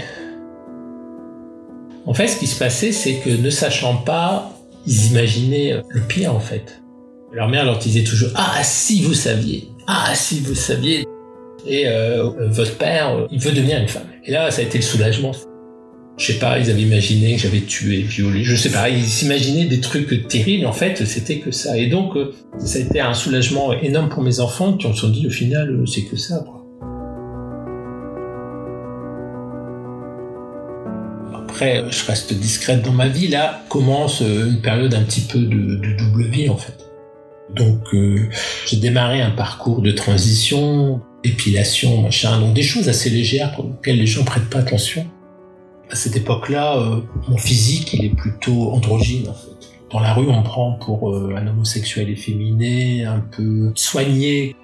En 2.06 2.14
fait, 2.14 2.28
ce 2.28 2.38
qui 2.38 2.46
se 2.46 2.58
passait, 2.58 2.92
c'est 2.92 3.16
que 3.16 3.30
ne 3.30 3.50
sachant 3.50 3.96
pas, 3.96 4.56
ils 4.86 5.08
imaginaient 5.08 5.82
le 5.88 6.00
pire 6.00 6.34
en 6.34 6.40
fait. 6.40 6.80
Leur 7.32 7.48
mère 7.48 7.64
leur 7.64 7.78
disait 7.78 8.04
toujours 8.04 8.30
Ah 8.34 8.62
si 8.62 9.02
vous 9.02 9.14
saviez, 9.14 9.68
ah 9.86 10.12
si 10.14 10.40
vous 10.40 10.54
saviez. 10.54 11.04
Et 11.66 11.86
euh, 11.86 12.30
votre 12.48 12.76
père, 12.76 13.26
il 13.30 13.38
veut 13.40 13.52
devenir 13.52 13.80
une 13.80 13.88
femme. 13.88 14.06
Et 14.24 14.32
là, 14.32 14.50
ça 14.50 14.62
a 14.62 14.64
été 14.64 14.78
le 14.78 14.84
soulagement. 14.84 15.32
Je 16.18 16.26
sais 16.26 16.38
pas, 16.38 16.58
ils 16.58 16.70
avaient 16.70 16.82
imaginé 16.82 17.34
que 17.34 17.40
j'avais 17.40 17.62
tué, 17.62 18.02
violé, 18.02 18.44
je 18.44 18.54
sais 18.54 18.70
pas, 18.70 18.90
ils 18.90 19.04
s'imaginaient 19.04 19.64
des 19.64 19.80
trucs 19.80 20.28
terribles, 20.28 20.66
en 20.66 20.72
fait, 20.72 21.04
c'était 21.06 21.38
que 21.38 21.50
ça. 21.50 21.78
Et 21.78 21.86
donc, 21.86 22.16
euh, 22.16 22.32
ça 22.58 22.78
a 22.78 22.82
été 22.82 23.00
un 23.00 23.14
soulagement 23.14 23.72
énorme 23.72 24.10
pour 24.10 24.22
mes 24.22 24.38
enfants 24.38 24.74
qui 24.74 24.86
ont 24.86 24.94
se 24.94 25.06
dit 25.06 25.26
au 25.26 25.30
final, 25.30 25.70
euh, 25.70 25.86
c'est 25.86 26.02
que 26.02 26.16
ça, 26.16 26.44
quoi. 26.46 26.61
Je 31.62 32.06
reste 32.06 32.32
discrète 32.32 32.82
dans 32.82 32.92
ma 32.92 33.08
vie. 33.08 33.28
Là 33.28 33.62
commence 33.68 34.22
euh, 34.22 34.48
une 34.48 34.60
période 34.60 34.94
un 34.94 35.02
petit 35.02 35.22
peu 35.22 35.38
de, 35.38 35.96
double 35.96 36.24
vie 36.24 36.48
en 36.48 36.56
fait. 36.56 36.76
Donc 37.54 37.94
euh, 37.94 38.28
j'ai 38.66 38.78
démarré 38.78 39.20
un 39.20 39.30
parcours 39.30 39.82
de 39.82 39.92
transition, 39.92 41.00
épilation, 41.24 42.02
machin, 42.02 42.40
donc 42.40 42.54
des 42.54 42.62
choses 42.62 42.88
assez 42.88 43.10
légères 43.10 43.54
pour 43.54 43.64
lesquelles 43.66 43.98
les 43.98 44.06
gens 44.06 44.24
prêtent 44.24 44.50
pas 44.50 44.60
attention. 44.60 45.06
À 45.90 45.94
cette 45.94 46.16
époque-là, 46.16 46.78
euh, 46.78 47.00
mon 47.28 47.36
physique 47.36 47.92
il 47.92 48.04
est 48.06 48.14
plutôt 48.14 48.70
androgyne 48.72 49.28
en 49.28 49.34
fait. 49.34 49.50
Dans 49.90 50.00
la 50.00 50.14
rue, 50.14 50.26
on 50.26 50.40
me 50.40 50.44
prend 50.44 50.72
pour 50.72 51.14
un 51.14 51.46
homosexuel 51.46 52.08
efféminé, 52.08 53.04
un 53.04 53.18
peu 53.18 53.72
soigné. 53.74 54.56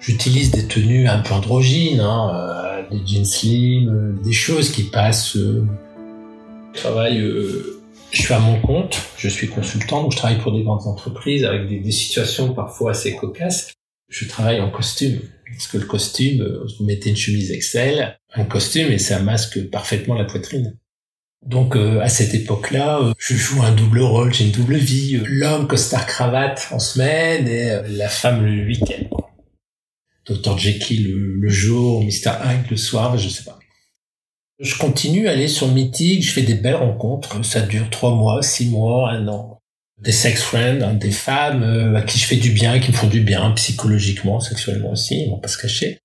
J'utilise 0.00 0.50
des 0.50 0.66
tenues 0.66 1.06
un 1.06 1.20
peu 1.20 1.34
androgynes, 1.34 2.00
hein, 2.00 2.32
des 2.90 2.98
jeans 3.06 3.24
slim, 3.24 4.18
des 4.24 4.32
choses 4.32 4.72
qui 4.72 4.82
passent 4.82 5.38
je 6.74 6.80
travaille, 6.80 7.20
euh, 7.20 7.80
je 8.12 8.22
suis 8.22 8.34
à 8.34 8.38
mon 8.38 8.60
compte, 8.60 9.00
je 9.16 9.28
suis 9.28 9.48
consultant, 9.48 10.02
donc 10.02 10.12
je 10.12 10.16
travaille 10.16 10.38
pour 10.38 10.52
des 10.52 10.62
grandes 10.62 10.86
entreprises 10.86 11.44
avec 11.44 11.68
des, 11.68 11.92
situations 11.92 12.54
parfois 12.54 12.92
assez 12.92 13.16
cocasses. 13.16 13.72
Je 14.08 14.26
travaille 14.26 14.60
en 14.60 14.70
costume, 14.70 15.20
parce 15.50 15.66
que 15.66 15.78
le 15.78 15.86
costume, 15.86 16.40
euh, 16.40 16.66
vous 16.78 16.84
mettez 16.84 17.10
une 17.10 17.16
chemise 17.16 17.50
Excel, 17.50 18.18
un 18.34 18.44
costume 18.44 18.90
et 18.92 18.98
ça 18.98 19.20
masque 19.20 19.68
parfaitement 19.70 20.14
la 20.14 20.24
poitrine. 20.24 20.78
Donc 21.46 21.76
euh, 21.76 22.00
à 22.00 22.08
cette 22.08 22.34
époque-là, 22.34 23.12
je 23.18 23.34
joue 23.34 23.62
un 23.62 23.72
double 23.72 24.00
rôle, 24.00 24.32
j'ai 24.32 24.46
une 24.46 24.52
double 24.52 24.76
vie. 24.76 25.20
L'homme 25.24 25.68
costard 25.68 26.06
cravate 26.06 26.68
en 26.72 26.78
semaine 26.78 27.46
et 27.46 27.80
la 27.90 28.08
femme 28.08 28.44
le 28.44 28.66
week-end. 28.66 29.04
Dr 30.26 30.58
Jekyll 30.58 31.10
le, 31.10 31.34
le 31.36 31.48
jour, 31.48 32.02
Mr 32.02 32.32
Hyde 32.44 32.70
le 32.70 32.76
soir, 32.76 33.16
je 33.16 33.28
sais 33.28 33.44
pas. 33.44 33.57
Je 34.58 34.76
continue 34.76 35.28
à 35.28 35.32
aller 35.32 35.46
sur 35.46 35.68
Mythique, 35.68 36.24
je 36.24 36.32
fais 36.32 36.42
des 36.42 36.54
belles 36.54 36.74
rencontres, 36.74 37.44
ça 37.44 37.60
dure 37.60 37.90
trois 37.90 38.14
mois, 38.14 38.42
six 38.42 38.66
mois, 38.66 39.10
un 39.10 39.28
an. 39.28 39.60
Des 40.00 40.12
sex 40.12 40.42
friends, 40.42 40.82
hein, 40.82 40.94
des 40.94 41.10
femmes 41.10 41.62
euh, 41.62 41.96
à 41.96 42.02
qui 42.02 42.18
je 42.18 42.24
fais 42.24 42.36
du 42.36 42.50
bien, 42.50 42.78
qui 42.80 42.90
me 42.90 42.96
font 42.96 43.08
du 43.08 43.20
bien 43.20 43.50
psychologiquement, 43.52 44.40
sexuellement 44.40 44.92
aussi, 44.92 45.22
ils 45.22 45.30
vont 45.30 45.38
pas 45.38 45.48
se 45.48 45.58
cacher. 45.58 46.00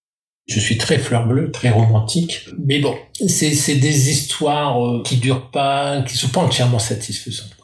Je 0.48 0.60
suis 0.60 0.78
très 0.78 0.98
fleur 0.98 1.26
bleue, 1.26 1.52
très 1.52 1.70
romantique, 1.70 2.48
mais 2.64 2.80
bon, 2.80 2.96
c'est 3.28 3.54
c'est 3.54 3.76
des 3.76 4.10
histoires 4.10 4.84
euh, 4.86 5.02
qui 5.04 5.18
durent 5.18 5.50
pas, 5.52 6.02
qui 6.04 6.18
sont 6.18 6.30
pas 6.30 6.42
entièrement 6.42 6.80
satisfaisantes. 6.80 7.56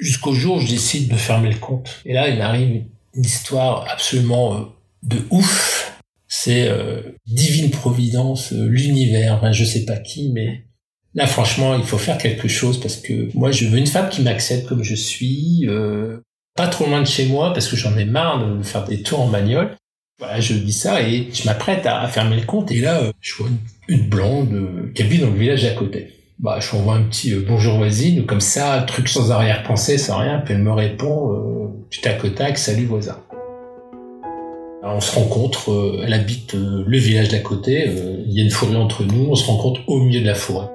Jusqu'au 0.00 0.32
jour 0.32 0.56
où 0.56 0.60
je 0.60 0.68
décide 0.68 1.08
de 1.08 1.16
fermer 1.16 1.50
le 1.50 1.58
compte. 1.58 2.00
Et 2.04 2.12
là, 2.12 2.28
il 2.28 2.38
m'arrive 2.38 2.84
une 3.14 3.24
histoire 3.24 3.86
absolument 3.90 4.54
euh, 4.54 4.64
de 5.02 5.22
ouf. 5.30 5.81
C'est 6.34 6.66
euh, 6.66 7.02
divine 7.26 7.70
providence, 7.70 8.54
euh, 8.54 8.66
l'univers, 8.66 9.34
enfin, 9.34 9.52
je 9.52 9.64
sais 9.64 9.84
pas 9.84 9.98
qui, 9.98 10.30
mais 10.30 10.64
là 11.14 11.26
franchement, 11.26 11.76
il 11.76 11.84
faut 11.84 11.98
faire 11.98 12.16
quelque 12.16 12.48
chose 12.48 12.80
parce 12.80 12.96
que 12.96 13.28
moi, 13.34 13.52
je 13.52 13.66
veux 13.66 13.76
une 13.76 13.86
femme 13.86 14.08
qui 14.08 14.22
m'accepte 14.22 14.66
comme 14.66 14.82
je 14.82 14.94
suis, 14.94 15.66
euh, 15.68 16.20
pas 16.56 16.68
trop 16.68 16.86
loin 16.86 17.02
de 17.02 17.06
chez 17.06 17.26
moi 17.26 17.52
parce 17.52 17.68
que 17.68 17.76
j'en 17.76 17.98
ai 17.98 18.06
marre 18.06 18.48
de 18.48 18.62
faire 18.62 18.84
des 18.84 19.02
tours 19.02 19.20
en 19.20 19.28
bagnole. 19.28 19.76
Voilà, 20.18 20.40
je 20.40 20.54
dis 20.54 20.72
ça 20.72 21.02
et 21.02 21.28
je 21.34 21.44
m'apprête 21.44 21.84
à, 21.84 22.08
fermer 22.08 22.36
le 22.36 22.46
compte 22.46 22.70
et 22.70 22.80
là, 22.80 23.12
je 23.20 23.34
vois 23.34 23.48
une, 23.88 24.08
blonde 24.08 24.90
qui 24.94 25.02
habite 25.02 25.20
dans 25.20 25.30
le 25.30 25.38
village 25.38 25.66
à 25.66 25.72
côté 25.74 26.12
bah, 26.38 26.58
je 26.60 26.70
lui 26.70 26.78
envoie 26.78 26.94
un 26.94 27.02
petit 27.02 27.34
euh, 27.34 27.44
bonjour 27.46 27.76
voisine, 27.76 28.26
comme 28.26 28.40
ça, 28.40 28.82
truc 28.86 29.08
sans 29.08 29.30
arrière-pensée, 29.30 29.98
sans 29.98 30.18
rien, 30.18 30.40
puis 30.40 30.54
elle 30.54 30.62
me 30.62 30.72
répond, 30.72 31.32
euh, 31.32 31.86
tu 31.90 32.00
tac 32.00 32.22
tac, 32.34 32.58
salut 32.58 32.86
voisin. 32.86 33.18
On 34.82 35.00
se 35.00 35.14
rencontre, 35.14 35.70
euh, 35.70 36.02
elle 36.04 36.12
habite 36.12 36.54
euh, 36.54 36.84
le 36.86 36.98
village 36.98 37.28
d'à 37.28 37.38
côté, 37.38 37.88
il 38.26 38.32
y 38.32 38.40
a 38.40 38.44
une 38.44 38.50
forêt 38.50 38.76
entre 38.76 39.04
nous, 39.04 39.28
on 39.30 39.34
se 39.34 39.46
rencontre 39.46 39.80
au 39.86 40.00
milieu 40.00 40.20
de 40.20 40.26
la 40.26 40.34
forêt. 40.34 40.68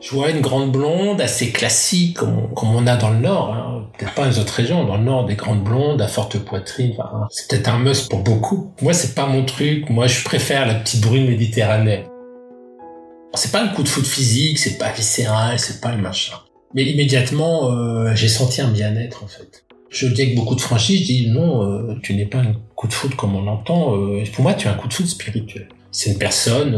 Je 0.00 0.14
vois 0.14 0.30
une 0.30 0.40
grande 0.40 0.72
blonde 0.72 1.20
assez 1.20 1.50
classique, 1.50 2.16
comme, 2.16 2.48
on 2.62 2.86
a 2.86 2.96
dans 2.96 3.10
le 3.10 3.18
Nord, 3.18 3.52
hein. 3.52 3.86
peut-être 3.98 4.14
pas 4.14 4.22
dans 4.22 4.30
les 4.30 4.38
autres 4.38 4.54
régions, 4.54 4.84
dans 4.84 4.96
le 4.96 5.04
Nord, 5.04 5.26
des 5.26 5.34
grandes 5.34 5.62
blondes 5.62 6.00
à 6.00 6.08
forte 6.08 6.38
poitrine, 6.38 6.94
c'est 7.30 7.48
peut-être 7.48 7.68
un 7.68 7.78
must 7.78 8.10
pour 8.10 8.20
beaucoup. 8.20 8.72
Moi, 8.80 8.94
c'est 8.94 9.14
pas 9.14 9.26
mon 9.26 9.44
truc, 9.44 9.90
moi 9.90 10.06
je 10.06 10.24
préfère 10.24 10.66
la 10.66 10.74
petite 10.74 11.02
brune 11.02 11.26
méditerranéenne. 11.26 12.04
C'est 13.34 13.52
pas 13.52 13.62
un 13.62 13.68
coup 13.68 13.82
de 13.82 13.88
foot 13.88 14.06
physique, 14.06 14.58
c'est 14.58 14.78
pas 14.78 14.90
viscéral, 14.90 15.58
c'est 15.58 15.80
pas 15.80 15.92
le 15.92 16.02
machin. 16.02 16.34
Mais 16.74 16.84
immédiatement, 16.84 17.70
euh, 17.70 18.14
j'ai 18.14 18.28
senti 18.28 18.60
un 18.60 18.70
bien-être 18.70 19.22
en 19.24 19.26
fait. 19.26 19.64
Je 19.90 20.06
le 20.06 20.14
dis 20.14 20.22
avec 20.22 20.36
beaucoup 20.36 20.54
de 20.54 20.60
franchise, 20.60 21.00
je 21.00 21.04
dis 21.04 21.26
non, 21.28 21.62
euh, 21.62 21.94
tu 22.02 22.14
n'es 22.14 22.24
pas 22.24 22.38
un 22.38 22.54
coup 22.76 22.86
de 22.86 22.92
foot 22.92 23.14
comme 23.16 23.34
on 23.34 23.42
l'entend. 23.42 23.96
Euh, 23.96 24.22
pour 24.32 24.44
moi, 24.44 24.54
tu 24.54 24.68
es 24.68 24.70
un 24.70 24.74
coup 24.74 24.88
de 24.88 24.94
foot 24.94 25.06
spirituel. 25.06 25.68
C'est 25.90 26.12
une 26.12 26.18
personne, 26.18 26.70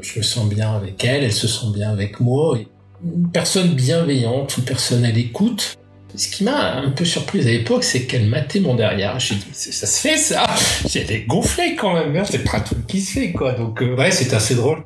je 0.00 0.18
me 0.18 0.22
sens 0.22 0.48
bien 0.48 0.74
avec 0.74 1.04
elle, 1.04 1.22
elle 1.22 1.32
se 1.32 1.46
sent 1.46 1.66
bien 1.74 1.90
avec 1.90 2.18
moi. 2.20 2.58
Une 3.04 3.28
personne 3.30 3.74
bienveillante, 3.74 4.56
une 4.56 4.64
personne 4.64 5.04
à 5.04 5.10
l'écoute. 5.10 5.76
Ce 6.16 6.28
qui 6.28 6.44
m'a 6.44 6.76
un 6.76 6.90
peu 6.90 7.04
surprise 7.04 7.46
à 7.46 7.50
l'époque, 7.50 7.84
c'est 7.84 8.06
qu'elle 8.06 8.26
matait 8.26 8.60
mon 8.60 8.74
derrière. 8.74 9.18
J'ai 9.18 9.34
dit, 9.34 9.44
ça 9.52 9.86
se 9.86 10.00
fait 10.00 10.16
ça? 10.16 10.46
J'étais 10.88 11.22
gonflé 11.22 11.76
quand 11.76 11.92
même, 11.92 12.16
hein. 12.16 12.24
c'est 12.24 12.44
pas 12.44 12.58
un 12.58 12.60
truc 12.60 12.86
qui 12.86 13.00
se 13.00 13.12
fait 13.18 13.32
quoi. 13.32 13.52
Donc 13.52 13.80
ouais, 13.80 14.10
c'est 14.10 14.32
assez 14.32 14.54
drôle. 14.54 14.84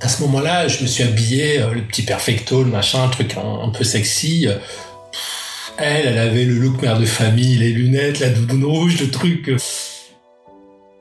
À 0.00 0.08
ce 0.08 0.22
moment-là, 0.22 0.68
je 0.68 0.82
me 0.82 0.86
suis 0.86 1.04
habillé, 1.04 1.60
euh, 1.60 1.72
le 1.72 1.80
petit 1.80 2.02
perfecto, 2.02 2.62
le 2.62 2.70
machin, 2.70 3.04
un 3.04 3.08
truc 3.08 3.34
un, 3.36 3.70
peu 3.70 3.82
sexy. 3.82 4.46
Euh, 5.78 5.82
elle, 5.82 6.06
elle 6.06 6.18
avait 6.18 6.44
le 6.44 6.54
look 6.54 6.82
mère 6.82 6.98
de 6.98 7.04
famille, 7.04 7.56
les 7.56 7.72
lunettes, 7.72 8.20
la 8.20 8.30
doudoune 8.30 8.64
rouge, 8.64 9.00
le 9.00 9.10
truc. 9.10 9.48
Euh. 9.48 9.56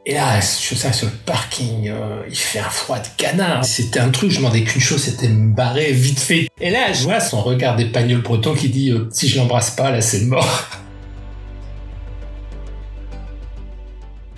Et 0.06 0.14
là, 0.14 0.40
je 0.40 0.76
ça 0.76 0.94
sur 0.94 1.08
le 1.08 1.14
parking, 1.26 1.92
il 2.30 2.36
fait 2.36 2.60
un 2.60 2.70
froid 2.70 3.00
de 3.00 3.08
canard. 3.18 3.66
C'était 3.66 4.00
un 4.00 4.12
truc, 4.12 4.30
je 4.30 4.38
demandais 4.38 4.64
qu'une 4.64 4.82
chose, 4.82 5.02
c'était 5.02 5.28
me 5.28 5.52
barrer 5.56 5.92
vite 5.94 6.20
fait. 6.20 6.48
Et 6.62 6.70
là, 6.70 6.94
je 6.94 7.04
vois 7.04 7.20
son 7.20 7.42
regard 7.42 7.76
d'espagnol 7.76 8.22
breton 8.22 8.54
qui 8.54 8.70
dit 8.70 8.94
si 9.12 9.28
je 9.28 9.38
l'embrasse 9.38 9.72
pas, 9.72 9.90
là, 9.90 10.02
c'est 10.02 10.22
mort. 10.26 10.70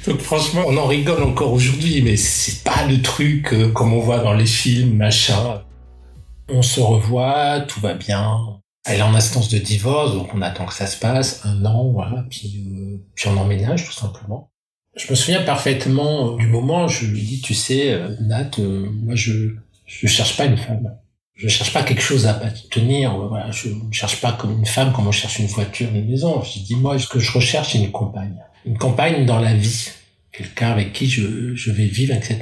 Donc 0.08 0.22
franchement, 0.22 0.64
on 0.66 0.78
en 0.78 0.86
rigole 0.86 1.22
encore 1.22 1.52
aujourd'hui, 1.52 2.02
mais 2.02 2.16
c'est 2.16 2.64
pas 2.64 2.86
le 2.88 3.02
truc 3.02 3.52
euh, 3.52 3.70
comme 3.72 3.92
on 3.92 4.00
voit 4.00 4.20
dans 4.20 4.34
les 4.34 4.46
films, 4.46 4.96
machin. 4.96 5.62
On 6.48 6.62
se 6.62 6.80
revoit, 6.80 7.60
tout 7.68 7.82
va 7.82 7.94
bien. 7.94 8.40
Elle 8.88 9.00
est 9.00 9.04
en 9.04 9.14
instance 9.14 9.50
de 9.50 9.58
divorce, 9.58 10.14
donc 10.14 10.34
on 10.34 10.42
attend 10.42 10.66
que 10.66 10.74
ça 10.74 10.88
se 10.88 10.98
passe, 10.98 11.42
un 11.46 11.66
an, 11.66 11.92
voilà, 11.92 12.26
puis, 12.30 12.66
euh, 12.68 12.98
puis 13.16 13.28
on 13.28 13.38
emménage 13.38 13.86
tout 13.86 13.94
simplement. 13.94 14.50
Je 14.96 15.10
me 15.12 15.16
souviens 15.16 15.44
parfaitement 15.44 16.34
euh, 16.34 16.38
du 16.38 16.48
moment 16.48 16.88
je 16.88 17.06
lui 17.06 17.22
dis, 17.22 17.42
tu 17.42 17.54
sais, 17.54 18.00
Nat, 18.22 18.52
moi 18.58 19.16
je 19.16 19.56
je 19.88 20.08
cherche 20.08 20.38
pas 20.38 20.46
une 20.46 20.58
femme. 20.58 20.98
Je 21.34 21.48
cherche 21.48 21.72
pas 21.72 21.84
quelque 21.84 22.02
chose 22.02 22.26
à 22.26 22.34
tenir. 22.72 23.16
Voilà, 23.16 23.52
je 23.52 23.70
ne 23.70 23.92
cherche 23.92 24.20
pas 24.20 24.34
comme 24.34 24.58
une 24.58 24.66
femme 24.66 24.92
comme 24.92 25.08
on 25.08 25.12
cherche 25.12 25.40
une 25.40 25.48
voiture, 25.48 25.88
une 25.94 26.10
maison. 26.10 26.42
Je 26.42 26.60
dis 26.60 26.76
moi, 26.76 26.98
ce 27.00 27.08
que 27.08 27.20
je 27.20 27.32
recherche, 27.32 27.74
c'est 27.74 27.78
une 27.78 27.92
compagne. 27.92 28.44
Une 28.66 28.78
compagne 28.78 29.26
dans 29.26 29.40
la 29.40 29.54
vie 29.54 29.92
quelqu'un 30.32 30.72
avec 30.72 30.94
qui 30.94 31.08
je, 31.10 31.56
je, 31.56 31.72
vais 31.72 31.86
vivre, 31.86 32.14
etc. 32.14 32.38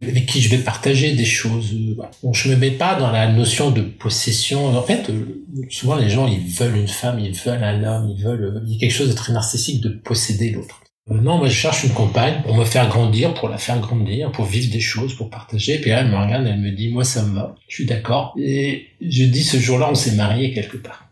Avec 0.00 0.26
qui 0.26 0.40
je 0.40 0.48
vais 0.48 0.58
partager 0.58 1.14
des 1.14 1.24
choses. 1.24 1.74
Bon, 2.22 2.32
je 2.32 2.48
me 2.50 2.56
mets 2.56 2.70
pas 2.70 2.94
dans 2.94 3.10
la 3.10 3.32
notion 3.32 3.72
de 3.72 3.82
possession. 3.82 4.66
En 4.66 4.82
fait, 4.82 5.10
euh, 5.10 5.44
souvent 5.70 5.96
les 5.96 6.08
gens, 6.08 6.28
ils 6.28 6.46
veulent 6.46 6.76
une 6.76 6.88
femme, 6.88 7.18
ils 7.18 7.32
veulent 7.32 7.64
un 7.64 7.82
homme, 7.82 8.14
ils 8.16 8.22
veulent... 8.22 8.62
Il 8.66 8.74
y 8.74 8.76
a 8.76 8.78
quelque 8.78 8.92
chose 8.92 9.08
de 9.08 9.14
très 9.14 9.32
narcissique 9.32 9.80
de 9.80 9.88
posséder 9.88 10.50
l'autre. 10.50 10.80
Euh, 11.10 11.20
non, 11.20 11.38
moi 11.38 11.48
je 11.48 11.54
cherche 11.54 11.84
une 11.84 11.92
compagne 11.92 12.42
pour 12.42 12.54
me 12.54 12.64
faire 12.64 12.88
grandir, 12.88 13.34
pour 13.34 13.48
la 13.48 13.58
faire 13.58 13.80
grandir, 13.80 14.30
pour 14.30 14.44
vivre 14.44 14.70
des 14.70 14.80
choses, 14.80 15.14
pour 15.14 15.30
partager. 15.30 15.78
Puis 15.78 15.90
là, 15.90 16.00
elle 16.00 16.10
me 16.10 16.16
regarde, 16.16 16.46
elle 16.46 16.60
me 16.60 16.70
dit, 16.70 16.90
moi 16.90 17.04
ça 17.04 17.24
me 17.24 17.34
va, 17.34 17.56
je 17.66 17.74
suis 17.74 17.86
d'accord. 17.86 18.34
Et 18.38 18.86
je 19.00 19.24
dis, 19.24 19.42
ce 19.42 19.56
jour-là, 19.56 19.88
on 19.90 19.94
s'est 19.94 20.14
mariés 20.14 20.52
quelque 20.52 20.76
part. 20.76 21.08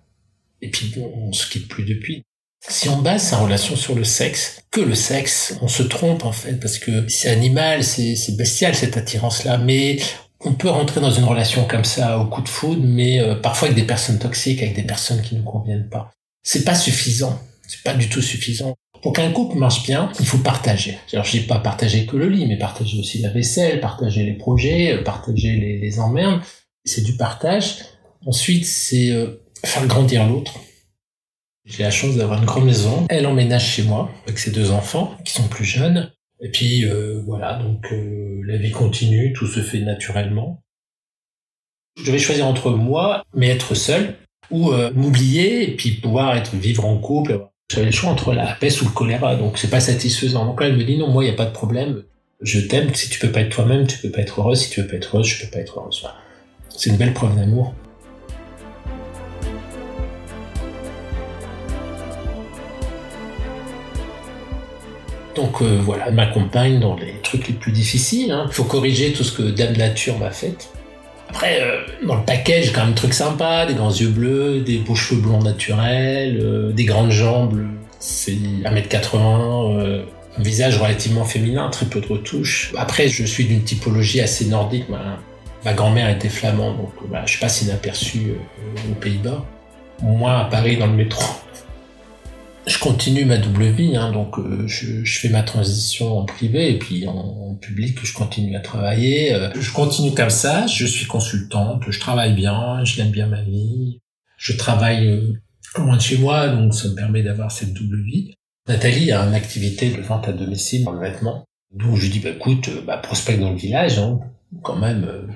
Et 0.63 0.71
puis 0.71 0.93
on 0.97 1.33
se 1.33 1.51
quitte 1.51 1.69
plus 1.69 1.85
depuis. 1.85 2.23
Si 2.69 2.89
on 2.89 2.99
base 2.99 3.23
sa 3.23 3.39
relation 3.39 3.77
sur 3.77 3.95
le 3.95 4.03
sexe, 4.03 4.63
que 4.71 4.81
le 4.81 4.95
sexe, 4.95 5.57
on 5.63 5.69
se 5.69 5.83
trompe 5.85 6.25
en 6.25 6.33
fait, 6.33 6.55
parce 6.55 6.79
que 6.79 7.09
c'est 7.09 7.29
animal, 7.29 7.85
c'est 7.85 8.37
bestial 8.37 8.75
cette 8.75 8.97
attirance-là, 8.97 9.59
mais 9.59 9.99
on 10.41 10.53
peut 10.53 10.69
rentrer 10.69 11.01
dans 11.01 11.11
une 11.11 11.25
relation 11.25 11.65
comme 11.67 11.85
ça 11.85 12.19
au 12.19 12.27
coup 12.27 12.43
de 12.43 12.49
foudre, 12.49 12.83
mais 12.85 13.21
euh, 13.21 13.37
parfois 13.37 13.69
avec 13.69 13.77
des 13.77 13.87
personnes 13.87 14.19
toxiques, 14.19 14.63
avec 14.63 14.75
des 14.75 14.83
personnes 14.83 15.23
qui 15.23 15.37
ne 15.37 15.43
conviennent 15.43 15.89
pas. 15.89 16.11
C'est 16.43 16.65
pas 16.65 16.75
suffisant, 16.75 17.41
c'est 17.67 17.83
pas 17.83 17.95
du 17.95 18.09
tout 18.09 18.23
suffisant. 18.23 18.75
Pour 19.01 19.13
qu'un 19.13 19.31
couple 19.31 19.57
marche 19.59 19.85
bien, 19.85 20.11
il 20.19 20.27
faut 20.27 20.39
partager. 20.39 20.99
Alors 21.13 21.25
je 21.25 21.33
dis 21.33 21.41
pas 21.41 21.61
partager 21.61 22.07
que 22.07 22.17
le 22.17 22.29
lit, 22.29 22.47
mais 22.47 22.59
partager 22.59 22.99
aussi 22.99 23.19
la 23.19 23.31
vaisselle, 23.31 23.81
partager 23.81 24.25
les 24.25 24.35
projets, 24.35 24.95
euh, 24.95 25.03
partager 25.05 25.53
les, 25.53 25.79
les 25.79 26.01
emmerdes. 26.01 26.41
C'est 26.85 27.03
du 27.03 27.17
partage. 27.17 27.79
Ensuite, 28.27 28.67
c'est 28.67 29.11
euh, 29.11 29.43
faire 29.65 29.87
grandir 29.87 30.27
l'autre 30.27 30.55
j'ai 31.67 31.83
la 31.83 31.91
chance 31.91 32.17
d'avoir 32.17 32.39
une 32.39 32.47
grande 32.47 32.65
maison. 32.65 33.07
Elle 33.11 33.27
emménage 33.27 33.69
chez 33.69 33.83
moi 33.83 34.11
avec 34.25 34.39
ses 34.39 34.53
deux 34.53 34.71
enfants 34.71 35.17
qui 35.25 35.33
sont 35.33 35.49
plus 35.49 35.65
jeunes. 35.65 36.13
Et 36.41 36.51
puis 36.51 36.85
euh, 36.85 37.21
voilà, 37.27 37.55
donc 37.55 37.93
euh, 37.93 38.41
la 38.45 38.57
vie 38.57 38.71
continue, 38.71 39.33
tout 39.33 39.47
se 39.47 39.61
fait 39.61 39.81
naturellement. 39.81 40.63
Je 41.99 42.05
devais 42.05 42.19
choisir 42.19 42.47
entre 42.47 42.71
moi, 42.71 43.25
mais 43.35 43.49
être 43.49 43.75
seul, 43.75 44.17
ou 44.51 44.71
euh, 44.73 44.93
m'oublier 44.95 45.69
et 45.69 45.77
puis 45.77 45.93
pouvoir 45.93 46.37
être 46.37 46.55
vivre 46.55 46.85
en 46.85 46.99
couple. 46.99 47.47
J'avais 47.73 47.87
le 47.87 47.93
choix 47.93 48.11
entre 48.11 48.33
la 48.33 48.47
peste 48.55 48.83
ou 48.83 48.85
le 48.85 48.91
choléra, 48.91 49.35
donc 49.35 49.59
c'est 49.59 49.71
pas 49.71 49.81
satisfaisant. 49.81 50.45
Donc 50.45 50.61
là, 50.61 50.69
elle 50.69 50.77
me 50.77 50.85
dit 50.85 50.99
non, 50.99 51.09
moi, 51.09 51.25
il 51.25 51.29
n'y 51.29 51.33
a 51.33 51.37
pas 51.37 51.47
de 51.47 51.53
problème. 51.53 52.05
Je 52.43 52.61
t'aime. 52.61 52.95
Si 52.95 53.09
tu 53.09 53.19
peux 53.19 53.33
pas 53.33 53.41
être 53.41 53.51
toi-même, 53.51 53.87
tu 53.87 53.99
peux 53.99 54.11
pas 54.11 54.21
être 54.21 54.41
heureuse. 54.41 54.61
Si 54.61 54.71
tu 54.71 54.83
veux 54.83 54.87
pas 54.87 54.97
être 54.97 55.17
heureuse, 55.17 55.27
je 55.27 55.45
peux 55.45 55.51
pas 55.51 55.59
être 55.59 55.81
heureuse. 55.81 56.07
C'est 56.69 56.91
une 56.91 56.97
belle 56.97 57.15
preuve 57.15 57.35
d'amour. 57.35 57.75
Donc 65.37 65.61
euh, 65.61 65.79
voilà, 65.83 66.09
elle 66.09 66.15
m'accompagne 66.15 66.81
dans 66.81 66.97
les 66.97 67.15
trucs 67.23 67.47
les 67.47 67.55
plus 67.55 67.73
difficiles. 67.73 68.33
Hein. 68.33 68.47
Il 68.49 68.55
faut 68.55 68.65
corriger 68.65 69.13
tout 69.13 69.23
ce 69.23 69.37
que 69.37 69.43
Dame 69.43 69.77
Nature 69.77 70.19
m'a 70.19 70.31
fait. 70.31 70.71
Après, 71.29 71.61
euh, 71.61 71.83
dans 72.07 72.17
le 72.17 72.25
paquet, 72.25 72.63
j'ai 72.63 72.73
quand 72.73 72.85
même 72.85 72.95
trucs 72.95 73.13
sympas, 73.13 73.67
des 73.67 73.75
grands 73.75 73.93
yeux 73.93 74.09
bleus, 74.09 74.61
des 74.61 74.79
beaux 74.79 74.95
cheveux 74.95 75.21
blonds 75.21 75.43
naturels, 75.43 76.41
euh, 76.43 76.73
des 76.73 76.85
grandes 76.85 77.11
jambes, 77.11 77.61
c'est 77.99 78.33
1m80, 78.33 80.05
un 80.39 80.43
visage 80.43 80.79
relativement 80.79 81.25
féminin, 81.25 81.69
très 81.69 81.87
peu 81.87 82.01
de 82.01 82.07
retouches. 82.07 82.73
Après, 82.77 83.09
je 83.09 83.25
suis 83.25 83.45
d'une 83.45 83.63
typologie 83.63 84.21
assez 84.21 84.47
nordique. 84.47 84.87
Ma, 84.89 85.73
grand-mère 85.73 86.09
était 86.09 86.29
flamande, 86.29 86.77
donc 86.77 86.93
bah, 87.11 87.23
je 87.27 87.33
suis 87.33 87.41
pas 87.41 87.49
si 87.49 87.65
inaperçu 87.65 88.35
aux 88.89 88.95
Pays-Bas. 88.95 89.45
Moi, 90.03 90.33
à 90.33 90.45
Paris, 90.45 90.77
dans 90.77 90.87
le 90.87 90.93
métro, 90.93 91.25
je 92.67 92.79
continue 92.79 93.25
ma 93.25 93.39
double 93.39 93.67
vie, 93.67 93.97
hein, 93.97 94.11
donc 94.11 94.39
euh, 94.39 94.67
je, 94.67 95.05
je, 95.05 95.19
fais 95.21 95.29
ma 95.29 95.43
transition 95.43 96.19
en 96.19 96.25
privé 96.25 96.73
et 96.73 96.79
puis 96.79 97.07
en, 97.07 97.55
public, 97.61 97.99
je 98.03 98.13
continue 98.13 98.57
à 98.57 98.61
travailler. 98.61 99.33
Euh, 99.33 99.51
je 99.59 99.73
continue 99.73 100.13
comme 100.13 100.31
ça, 100.31 100.67
je 100.67 100.85
suis 100.85 101.07
consultante, 101.07 101.85
je 101.89 101.99
travaille 101.99 102.35
bien, 102.35 102.85
je 102.85 102.99
l'aime 102.99 103.11
bien 103.11 103.27
ma 103.29 103.43
vie. 103.43 104.01
Je 104.37 104.53
travaille 104.53 105.09
euh, 105.09 105.33
loin 105.79 105.97
de 105.97 106.03
chez 106.03 106.19
moi, 106.19 106.49
donc 106.49 106.75
ça 106.75 106.89
me 106.89 106.95
permet 106.95 107.23
d'avoir 107.23 107.51
cette 107.51 107.73
double 107.73 108.03
vie. 108.03 108.35
Nathalie 108.69 109.13
a 109.13 109.23
une 109.23 109.35
activité 109.35 109.91
de 109.91 110.03
vente 110.03 110.29
à 110.29 110.33
domicile 110.33 110.85
dans 110.85 110.93
le 110.93 111.01
vêtement. 111.01 111.45
Donc 111.73 111.97
je 111.97 112.09
dis, 112.09 112.19
bah 112.19 112.31
écoute, 112.31 112.69
bah, 112.85 112.99
prospect 112.99 113.39
dans 113.39 113.53
le 113.53 113.57
village, 113.57 113.99
hein, 113.99 114.21
quand 114.63 114.77
même, 114.77 115.29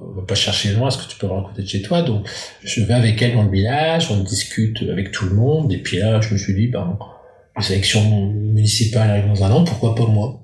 on 0.00 0.20
va 0.20 0.22
pas 0.22 0.34
chercher 0.34 0.72
loin 0.72 0.90
ce 0.90 0.98
que 0.98 1.10
tu 1.10 1.18
peux 1.18 1.26
rencontrer 1.26 1.62
de 1.62 1.68
chez 1.68 1.82
toi. 1.82 2.02
Donc, 2.02 2.28
je 2.62 2.82
vais 2.82 2.94
avec 2.94 3.20
elle 3.22 3.34
dans 3.34 3.44
le 3.44 3.50
village, 3.50 4.10
on 4.10 4.22
discute 4.22 4.82
avec 4.82 5.12
tout 5.12 5.26
le 5.26 5.34
monde, 5.34 5.72
et 5.72 5.78
puis 5.78 5.98
là, 5.98 6.20
je 6.20 6.32
me 6.32 6.38
suis 6.38 6.54
dit, 6.54 6.68
ben, 6.68 6.98
les 7.58 7.72
élections 7.72 8.30
municipales 8.32 9.10
arrivent 9.10 9.28
dans 9.28 9.44
un 9.44 9.50
an, 9.50 9.64
pourquoi 9.64 9.94
pas 9.94 10.06
moi? 10.06 10.42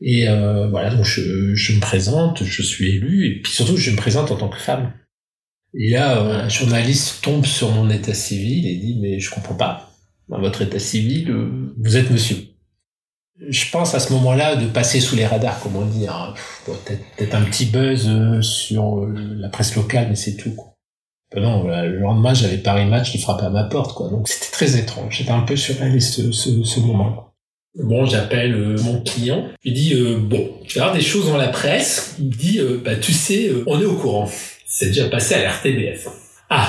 Et 0.00 0.28
euh, 0.28 0.68
voilà, 0.68 0.94
donc 0.94 1.04
je, 1.04 1.54
je, 1.54 1.72
me 1.74 1.80
présente, 1.80 2.44
je 2.44 2.62
suis 2.62 2.96
élu, 2.96 3.26
et 3.26 3.40
puis 3.40 3.52
surtout, 3.52 3.76
je 3.76 3.90
me 3.90 3.96
présente 3.96 4.30
en 4.30 4.36
tant 4.36 4.48
que 4.48 4.58
femme. 4.58 4.92
Et 5.78 5.90
là, 5.90 6.20
un 6.20 6.48
journaliste 6.48 7.22
tombe 7.22 7.44
sur 7.44 7.70
mon 7.70 7.90
état 7.90 8.14
civil 8.14 8.66
et 8.66 8.76
dit, 8.76 8.98
mais 9.00 9.20
je 9.20 9.30
comprends 9.30 9.54
pas. 9.54 9.92
dans 10.28 10.40
votre 10.40 10.62
état 10.62 10.78
civil, 10.78 11.30
euh, 11.30 11.74
vous 11.78 11.96
êtes 11.96 12.10
monsieur. 12.10 12.36
Je 13.38 13.70
pense 13.70 13.94
à 13.94 14.00
ce 14.00 14.12
moment-là 14.14 14.56
de 14.56 14.66
passer 14.66 15.00
sous 15.00 15.14
les 15.14 15.26
radars, 15.26 15.60
comme 15.60 15.76
on 15.76 15.84
dit. 15.84 16.06
Hein. 16.08 16.32
Peut-être 16.64 17.34
un 17.34 17.42
petit 17.42 17.66
buzz 17.66 18.08
euh, 18.08 18.40
sur 18.40 19.00
euh, 19.00 19.14
la 19.38 19.48
presse 19.48 19.76
locale, 19.76 20.06
mais 20.08 20.16
c'est 20.16 20.36
tout. 20.36 20.54
Quoi. 20.54 20.74
Ben 21.34 21.42
non, 21.42 21.64
le 21.64 21.98
lendemain, 21.98 22.32
j'avais 22.32 22.56
Paris 22.56 22.86
Match 22.86 23.10
qui 23.10 23.18
frappait 23.18 23.44
à 23.44 23.50
ma 23.50 23.64
porte, 23.64 23.92
quoi. 23.92 24.08
Donc 24.08 24.28
c'était 24.28 24.50
très 24.52 24.78
étrange. 24.78 25.18
J'étais 25.18 25.32
un 25.32 25.40
peu 25.40 25.56
surréaliste 25.56 26.14
ce, 26.14 26.32
ce, 26.32 26.62
ce 26.62 26.80
moment. 26.80 27.34
Bon, 27.74 28.06
j'appelle 28.06 28.54
euh, 28.54 28.76
mon 28.82 29.02
client. 29.02 29.48
Il 29.64 29.74
dit 29.74 29.94
bon, 30.18 30.50
tu 30.66 30.78
vas 30.78 30.86
avoir 30.86 30.96
des 30.96 31.04
choses 31.04 31.26
dans 31.26 31.36
la 31.36 31.48
presse. 31.48 32.14
Il 32.18 32.28
me 32.28 32.32
dit 32.32 32.60
bah 32.82 32.96
tu 32.96 33.12
sais, 33.12 33.50
on 33.66 33.80
est 33.80 33.84
au 33.84 33.96
courant. 33.96 34.30
C'est 34.66 34.86
déjà 34.86 35.08
passé 35.08 35.34
à 35.34 35.42
l'RTBF. 35.42 36.08
Ah, 36.48 36.68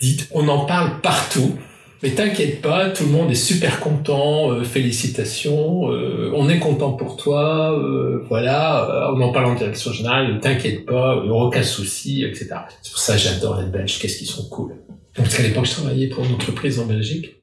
dites, 0.00 0.28
on 0.32 0.48
en 0.48 0.64
parle 0.64 1.00
partout. 1.02 1.58
Mais 2.02 2.10
t'inquiète 2.10 2.60
pas, 2.60 2.90
tout 2.90 3.04
le 3.04 3.10
monde 3.10 3.30
est 3.30 3.36
super 3.36 3.78
content, 3.78 4.50
euh, 4.50 4.64
félicitations, 4.64 5.88
euh, 5.92 6.32
on 6.34 6.48
est 6.48 6.58
content 6.58 6.94
pour 6.94 7.16
toi, 7.16 7.78
euh, 7.78 8.24
voilà, 8.28 9.12
on 9.14 9.20
en 9.20 9.30
parle 9.30 9.46
en 9.46 9.54
direction 9.54 9.92
générale, 9.92 10.40
t'inquiète 10.40 10.84
pas, 10.84 11.16
aucun 11.16 11.62
souci, 11.62 12.24
etc. 12.24 12.48
C'est 12.82 12.90
pour 12.90 13.00
ça 13.00 13.12
que 13.12 13.20
j'adore 13.20 13.60
les 13.60 13.68
Belges, 13.68 14.00
qu'est-ce 14.00 14.18
qu'ils 14.18 14.26
sont 14.26 14.48
cool. 14.48 14.74
Donc 15.16 15.28
à 15.38 15.42
l'époque, 15.42 15.66
je 15.66 15.70
travaillais 15.70 16.08
pour 16.08 16.24
une 16.24 16.34
entreprise 16.34 16.80
en 16.80 16.86
Belgique. 16.86 17.36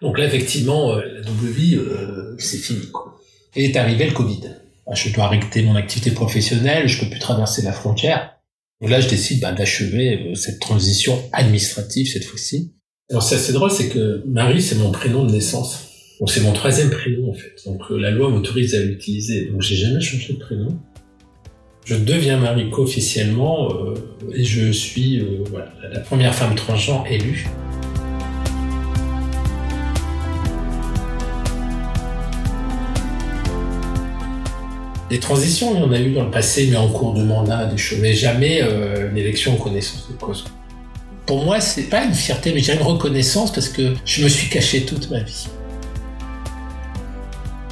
Donc 0.00 0.18
là, 0.18 0.24
effectivement, 0.24 0.94
la 0.94 1.20
double 1.20 1.48
vie, 1.48 1.78
c'est 2.38 2.56
fini. 2.56 2.86
Quoi. 2.90 3.20
Et 3.54 3.66
est 3.66 3.76
arrivé 3.76 4.06
le 4.06 4.12
Covid. 4.12 4.40
Bah, 4.86 4.94
je 4.94 5.12
dois 5.12 5.24
arrêter 5.24 5.62
mon 5.62 5.74
activité 5.74 6.12
professionnelle, 6.12 6.88
je 6.88 7.00
peux 7.00 7.10
plus 7.10 7.18
traverser 7.18 7.60
la 7.60 7.72
frontière. 7.72 8.36
Donc 8.80 8.88
là, 8.88 9.00
je 9.00 9.08
décide 9.08 9.42
bah, 9.42 9.52
d'achever 9.52 10.32
cette 10.34 10.60
transition 10.60 11.22
administrative 11.32 12.08
cette 12.08 12.24
fois-ci 12.24 12.72
alors 13.10 13.24
c'est 13.24 13.34
assez 13.34 13.52
drôle, 13.52 13.72
c'est 13.72 13.88
que 13.88 14.22
Marie, 14.24 14.62
c'est 14.62 14.76
mon 14.76 14.92
prénom 14.92 15.24
de 15.24 15.32
naissance. 15.32 15.88
Donc 16.20 16.30
c'est 16.30 16.42
mon 16.42 16.52
troisième 16.52 16.90
prénom 16.90 17.30
en 17.30 17.34
fait. 17.34 17.54
Donc 17.66 17.82
euh, 17.90 17.98
la 17.98 18.12
loi 18.12 18.28
m'autorise 18.28 18.74
à 18.76 18.80
l'utiliser. 18.80 19.46
Donc 19.46 19.62
j'ai 19.62 19.74
jamais 19.74 20.00
changé 20.00 20.34
de 20.34 20.38
prénom. 20.38 20.78
Je 21.84 21.96
deviens 21.96 22.38
Mariko 22.38 22.82
officiellement 22.82 23.68
euh, 23.72 23.94
et 24.32 24.44
je 24.44 24.70
suis 24.70 25.18
euh, 25.18 25.42
la 25.92 25.98
première 26.00 26.32
femme 26.34 26.54
transgenre 26.54 27.04
élue. 27.10 27.48
Des 35.08 35.18
transitions, 35.18 35.74
il 35.74 35.80
y 35.80 35.82
en 35.82 35.90
a 35.90 36.00
eu 36.00 36.12
dans 36.12 36.26
le 36.26 36.30
passé, 36.30 36.68
mais 36.70 36.76
en 36.76 36.88
cours 36.88 37.14
de 37.14 37.24
mandat, 37.24 37.66
des 37.66 37.76
choses, 37.76 37.98
mais 38.00 38.14
jamais 38.14 38.60
une 38.60 39.18
élection 39.18 39.54
en 39.54 39.56
connaissance 39.56 40.08
de 40.08 40.14
cause 40.14 40.44
pour 41.30 41.44
moi, 41.44 41.60
c'est 41.60 41.84
pas 41.84 42.02
une 42.02 42.12
fierté, 42.12 42.52
mais 42.52 42.58
j'ai 42.58 42.74
une 42.74 42.82
reconnaissance 42.82 43.52
parce 43.52 43.68
que 43.68 43.94
je 44.04 44.24
me 44.24 44.28
suis 44.28 44.48
caché 44.48 44.84
toute 44.84 45.08
ma 45.12 45.20
vie. 45.20 45.46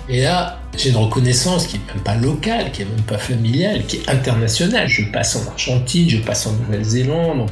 Et 0.09 0.21
là, 0.21 0.61
j'ai 0.77 0.90
une 0.90 0.97
reconnaissance 0.97 1.66
qui 1.66 1.75
est 1.75 1.92
même 1.92 2.05
pas 2.05 2.14
locale, 2.14 2.71
qui 2.71 2.83
est 2.83 2.85
même 2.85 3.03
pas 3.03 3.18
familiale, 3.18 3.85
qui 3.85 3.97
est 3.97 4.09
internationale. 4.09 4.87
Je 4.87 5.11
passe 5.11 5.35
en 5.35 5.51
Argentine, 5.51 6.09
je 6.09 6.18
passe 6.18 6.47
en 6.47 6.53
Nouvelle-Zélande. 6.53 7.51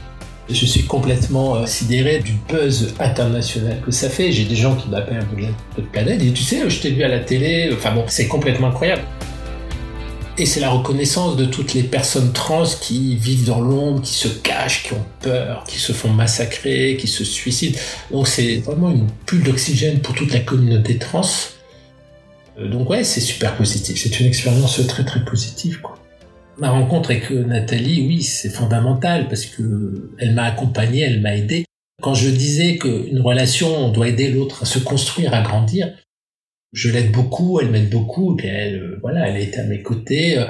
Je 0.49 0.65
suis 0.65 0.85
complètement 0.85 1.57
euh, 1.57 1.67
sidéré 1.67 2.21
du 2.21 2.35
buzz 2.49 2.95
international 3.01 3.81
que 3.85 3.91
ça 3.91 4.09
fait. 4.09 4.31
J'ai 4.31 4.45
des 4.45 4.55
gens 4.55 4.77
qui 4.77 4.89
m'appellent 4.89 5.27
de 5.37 5.43
la 5.83 5.89
planète 5.91 6.23
et 6.23 6.31
tu 6.31 6.45
sais, 6.45 6.71
je 6.71 6.81
t'ai 6.83 6.93
vu 6.93 7.03
à 7.03 7.09
la 7.09 7.19
télé. 7.19 7.71
Enfin 7.73 7.93
bon, 7.93 8.05
c'est 8.07 8.29
complètement 8.29 8.69
incroyable. 8.69 9.03
Et 10.39 10.45
c'est 10.45 10.61
la 10.61 10.69
reconnaissance 10.69 11.37
de 11.37 11.47
toutes 11.47 11.73
les 11.73 11.83
personnes 11.83 12.33
trans 12.35 12.67
qui 12.67 13.17
vivent 13.17 13.47
dans 13.47 13.61
l'ombre, 13.61 14.03
qui 14.03 14.13
se 14.13 14.29
cachent, 14.29 14.83
qui 14.83 14.93
ont 14.93 15.05
peur, 15.23 15.65
qui 15.67 15.79
se 15.79 15.93
font 15.93 16.11
massacrer, 16.11 16.99
qui 17.01 17.07
se 17.07 17.25
suicident. 17.25 17.79
Donc 18.11 18.29
c'est 18.29 18.59
vraiment 18.59 18.91
une 18.91 19.07
bulle 19.27 19.45
d'oxygène 19.45 20.01
pour 20.01 20.15
toute 20.15 20.35
la 20.35 20.41
communauté 20.41 20.99
trans. 20.99 21.23
Euh, 22.59 22.69
donc 22.69 22.91
ouais, 22.91 23.03
c'est 23.03 23.23
super 23.23 23.57
positif. 23.57 23.99
C'est 23.99 24.21
une 24.21 24.27
expérience 24.27 24.87
très 24.87 25.05
très 25.07 25.25
positive. 25.25 25.81
Quoi. 25.81 25.99
Ma 26.59 26.69
rencontre 26.69 27.13
avec 27.13 27.31
Nathalie, 27.31 28.07
oui, 28.07 28.23
c'est 28.23 28.51
fondamental 28.51 29.29
parce 29.29 29.47
que 29.47 30.11
elle 30.19 30.35
m'a 30.35 30.45
accompagné, 30.45 31.01
elle 31.01 31.23
m'a 31.23 31.35
aidé. 31.35 31.65
Quand 32.03 32.15
je 32.15 32.29
disais 32.29 32.77
qu'une 32.77 33.23
relation, 33.23 33.75
on 33.75 33.89
doit 33.89 34.09
aider 34.09 34.29
l'autre 34.29 34.65
à 34.65 34.67
se 34.67 34.79
construire, 34.79 35.33
à 35.33 35.41
grandir, 35.41 35.95
je 36.77 36.91
l'aide 36.91 37.11
beaucoup, 37.11 37.59
elle 37.59 37.71
m'aide 37.71 37.89
beaucoup, 37.89 38.37
et 38.39 38.47
elle, 38.47 38.83
euh, 38.83 38.99
voilà, 39.01 39.29
elle 39.29 39.41
est 39.41 39.59
à 39.59 39.65
mes 39.65 39.83
côtés, 39.83 40.39
euh, 40.39 40.45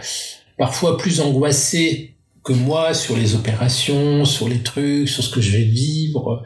parfois 0.58 0.98
plus 0.98 1.20
angoissée 1.20 2.16
que 2.42 2.52
moi 2.52 2.94
sur 2.94 3.16
les 3.16 3.36
opérations, 3.36 4.24
sur 4.24 4.48
les 4.48 4.58
trucs, 4.58 5.08
sur 5.08 5.22
ce 5.22 5.30
que 5.30 5.40
je 5.40 5.56
vais 5.56 5.64
vivre. 5.64 6.44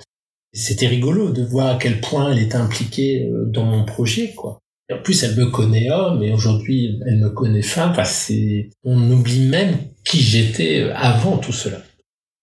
C'était 0.52 0.86
rigolo 0.86 1.30
de 1.30 1.42
voir 1.42 1.76
à 1.76 1.78
quel 1.78 2.00
point 2.00 2.30
elle 2.30 2.40
était 2.40 2.56
impliquée 2.56 3.24
euh, 3.24 3.46
dans 3.46 3.64
mon 3.64 3.86
projet, 3.86 4.32
quoi. 4.36 4.58
En 4.92 4.98
plus, 4.98 5.22
elle 5.22 5.36
me 5.36 5.46
connaît 5.46 5.88
homme, 5.90 6.22
et 6.22 6.32
aujourd'hui, 6.32 6.98
elle 7.06 7.18
me 7.18 7.30
connaît 7.30 7.62
femme. 7.62 7.92
Enfin, 7.92 8.04
c'est, 8.04 8.68
on 8.84 9.10
oublie 9.10 9.46
même 9.46 9.76
qui 10.04 10.20
j'étais 10.20 10.90
avant 10.94 11.38
tout 11.38 11.52
cela. 11.52 11.80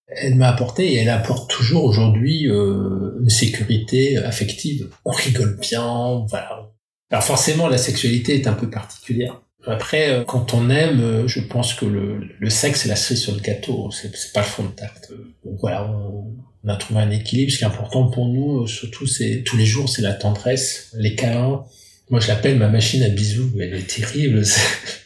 Elle 0.08 0.36
m'a 0.36 0.50
apporté 0.50 0.93
et 0.93 0.95
elle 0.95 1.10
apporte 1.10 1.52
toujours 1.52 1.84
aujourd'hui 1.84 2.50
euh, 2.50 3.19
une 3.21 3.30
sécurité 3.30 4.17
affective. 4.17 4.89
On 5.04 5.12
rigole 5.12 5.58
bien, 5.60 6.26
voilà, 6.30 6.71
alors 7.10 7.24
forcément, 7.24 7.70
la 7.70 7.78
sexualité 7.78 8.36
est 8.36 8.48
un 8.48 8.54
peu 8.54 8.70
particulière. 8.70 9.41
Après, 9.65 10.10
euh, 10.10 10.24
quand 10.24 10.54
on 10.54 10.70
aime, 10.70 11.00
euh, 11.02 11.28
je 11.28 11.39
pense 11.41 11.74
que 11.74 11.86
le, 11.86 12.20
le 12.39 12.50
sexe 12.50 12.86
est 12.86 12.89
la 12.89 12.96
cerise 12.96 13.22
sur 13.22 13.34
le 13.34 13.39
gâteau, 13.39 13.89
c'est, 13.91 14.12
pas 14.34 14.41
le 14.41 14.46
fond 14.46 14.63
de 14.63 14.70
tarte. 14.70 15.12
Donc 15.43 15.58
voilà, 15.60 15.89
on, 15.89 16.36
a 16.70 16.76
trouvé 16.76 17.00
un 17.00 17.12
équilibre. 17.12 17.52
Ce 17.52 17.58
qui 17.58 17.63
est 17.63 17.67
important 17.67 18.10
pour 18.10 18.28
nous, 18.28 18.63
euh, 18.63 18.67
surtout, 18.67 19.08
c'est 19.08 19.43
tous 19.46 19.56
les 19.56 19.65
jours, 19.65 19.88
c'est 19.88 20.02
la 20.02 20.13
tendresse, 20.13 20.91
les 20.98 21.15
câlins. 21.15 21.63
Moi, 22.10 22.20
je 22.20 22.28
l'appelle 22.28 22.58
ma 22.58 22.67
machine 22.67 23.04
à 23.04 23.10
bisous. 23.10 23.52
Elle 23.60 23.74
est 23.74 23.89
terrible. 23.89 24.43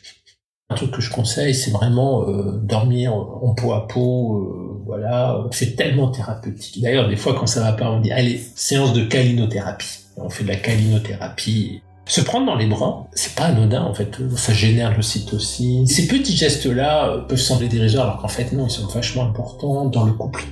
un 0.70 0.76
truc 0.76 0.92
que 0.92 1.02
je 1.02 1.12
conseille, 1.12 1.54
c'est 1.54 1.72
vraiment 1.72 2.26
dormir 2.62 3.14
en 3.14 3.54
peau 3.54 3.74
à 3.74 3.88
peau. 3.88 4.82
voilà, 4.86 5.46
c'est 5.52 5.76
tellement 5.76 6.10
thérapeutique. 6.10 6.82
D'ailleurs, 6.82 7.10
des 7.10 7.18
fois, 7.18 7.36
quand 7.36 7.48
ça 7.48 7.60
va 7.60 7.74
pas, 7.74 7.92
on 7.92 8.00
dit 8.00 8.12
allez, 8.12 8.40
séance 8.56 8.94
de 8.94 9.04
calinothérapie. 9.04 10.00
On 10.18 10.30
fait 10.30 10.44
de 10.44 10.50
la 10.50 10.56
calinothérapie 10.56 11.82
se 12.12 12.20
prendre 12.20 12.46
dans 12.46 12.58
les 12.58 12.66
bras, 12.66 13.08
c'est 13.14 13.36
pas 13.36 13.46
anodin 13.46 13.84
en 13.84 13.94
fait, 13.94 14.18
ça 14.36 14.52
génère 14.52 14.94
l'ocytocine. 14.98 15.88
Ces 15.88 16.08
petits 16.08 16.36
gestes-là 16.36 17.08
euh, 17.08 17.22
peuvent 17.22 17.40
sembler 17.40 17.70
dérisoires 17.70 18.06
alors 18.06 18.22
qu'en 18.22 18.28
fait 18.28 18.52
non, 18.52 18.68
ils 18.68 18.70
sont 18.70 18.86
vachement 18.88 19.24
importants 19.24 19.86
dans 19.86 20.04
le 20.04 20.12
couple. 20.12 20.44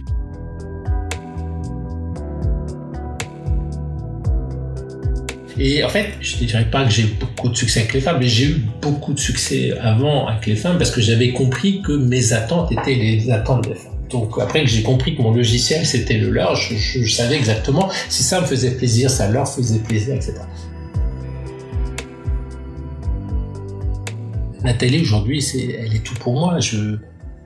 Et 5.58 5.84
en 5.84 5.90
fait, 5.90 6.14
je 6.22 6.38
ne 6.38 6.48
dirais 6.48 6.70
pas 6.72 6.86
que 6.86 6.92
j'ai 6.92 7.04
beaucoup 7.04 7.50
de 7.50 7.58
succès 7.58 7.82
avec 7.82 7.94
les 7.94 8.00
femmes, 8.00 8.20
mais 8.22 8.30
j'ai 8.30 8.46
eu 8.46 8.66
beaucoup 8.82 9.12
de 9.12 9.20
succès 9.20 9.78
avant 9.82 10.28
avec 10.28 10.46
les 10.46 10.56
femmes 10.56 10.78
parce 10.78 10.92
que 10.92 11.02
j'avais 11.02 11.34
compris 11.34 11.82
que 11.82 11.92
mes 11.92 12.32
attentes 12.32 12.72
étaient 12.72 12.96
les 12.96 13.30
attentes 13.32 13.68
des 13.68 13.76
femmes. 13.76 14.00
Donc 14.10 14.40
après 14.40 14.64
que 14.64 14.70
j'ai 14.70 14.82
compris 14.82 15.18
que 15.18 15.22
mon 15.22 15.34
logiciel 15.34 15.86
c'était 15.86 16.18
le 16.18 16.30
leur, 16.30 16.56
je, 16.56 17.06
savais 17.06 17.36
exactement 17.36 17.90
si 18.08 18.24
ça 18.24 18.40
me 18.40 18.46
faisait 18.46 18.72
plaisir, 18.72 19.10
ça 19.10 19.30
leur 19.30 19.48
faisait 19.48 19.80
plaisir, 19.80 20.16
etc. 20.16 20.36
Nathalie 24.64 25.02
aujourd'hui, 25.02 25.42
c'est, 25.42 25.66
elle 25.80 25.96
est 25.96 26.04
tout 26.04 26.16
pour 26.16 26.34
moi. 26.34 26.60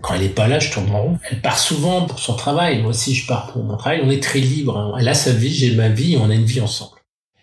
Quand 0.02 0.15
elle 0.15 0.23
est 0.23 0.30
pas 0.30 0.47
là, 0.47 0.60
je 0.60 0.71
tourne 0.71 0.89
en 0.91 1.02
rond. 1.02 1.19
Elle 1.30 1.41
part 1.41 1.60
souvent 1.60 2.06
pour 2.06 2.19
son 2.19 2.36
travail. 2.36 2.82
Moi 2.82 2.89
aussi, 2.89 3.13
je 3.13 3.28
pars 3.28 3.52
pour 3.52 3.63
mon 3.63 3.78
travail. 3.78 4.02
On 4.04 4.10
est 4.10 4.21
très 4.21 4.39
libre. 4.39 4.78
Hein. 4.78 4.95
Elle 4.99 5.08
a 5.08 5.13
sa 5.13 5.32
vie, 5.32 5.54
j'ai 5.54 5.76
ma 5.76 5.89
vie, 5.89 6.17
on 6.17 6.30
a 6.30 6.36
une 6.36 6.45
vie 6.45 6.60
ensemble. 6.60 6.97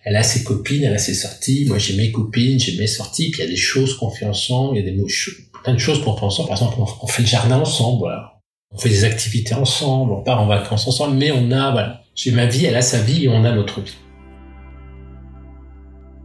Elle 0.04 0.16
a 0.16 0.22
ses 0.22 0.44
copines, 0.44 0.82
elle 0.82 0.94
a 0.94 0.98
ses 0.98 1.14
sorties. 1.14 1.66
Moi, 1.68 1.78
j'ai 1.78 1.96
mes 1.96 2.10
copines, 2.10 2.58
j'ai 2.58 2.76
mes 2.78 2.86
sorties. 2.86 3.30
Puis 3.30 3.40
il 3.40 3.44
y 3.44 3.48
a 3.48 3.50
des 3.50 3.56
choses 3.56 3.96
qu'on 3.96 4.10
fait 4.10 4.26
ensemble. 4.26 4.76
Il 4.76 4.84
y 4.84 4.88
a 4.88 4.90
des 4.90 5.02
plein 5.62 5.74
de 5.74 5.78
choses 5.78 6.02
qu'on 6.02 6.16
fait 6.16 6.24
ensemble. 6.24 6.48
Par 6.48 6.58
exemple, 6.58 6.78
on 7.00 7.06
fait 7.06 7.22
le 7.22 7.28
jardin 7.28 7.60
ensemble. 7.60 8.08
On 8.72 8.78
fait 8.78 8.88
des 8.88 9.04
activités 9.04 9.54
ensemble. 9.54 10.12
On 10.12 10.22
part 10.22 10.40
en 10.40 10.46
vacances 10.46 10.86
ensemble. 10.88 11.16
Mais 11.16 11.30
on 11.30 11.50
a, 11.52 11.70
voilà. 11.70 12.02
J'ai 12.14 12.32
ma 12.32 12.46
vie, 12.46 12.66
elle 12.66 12.76
a 12.76 12.82
sa 12.82 13.00
vie 13.00 13.24
et 13.24 13.28
on 13.28 13.44
a 13.44 13.52
notre 13.52 13.80
vie. 13.80 13.96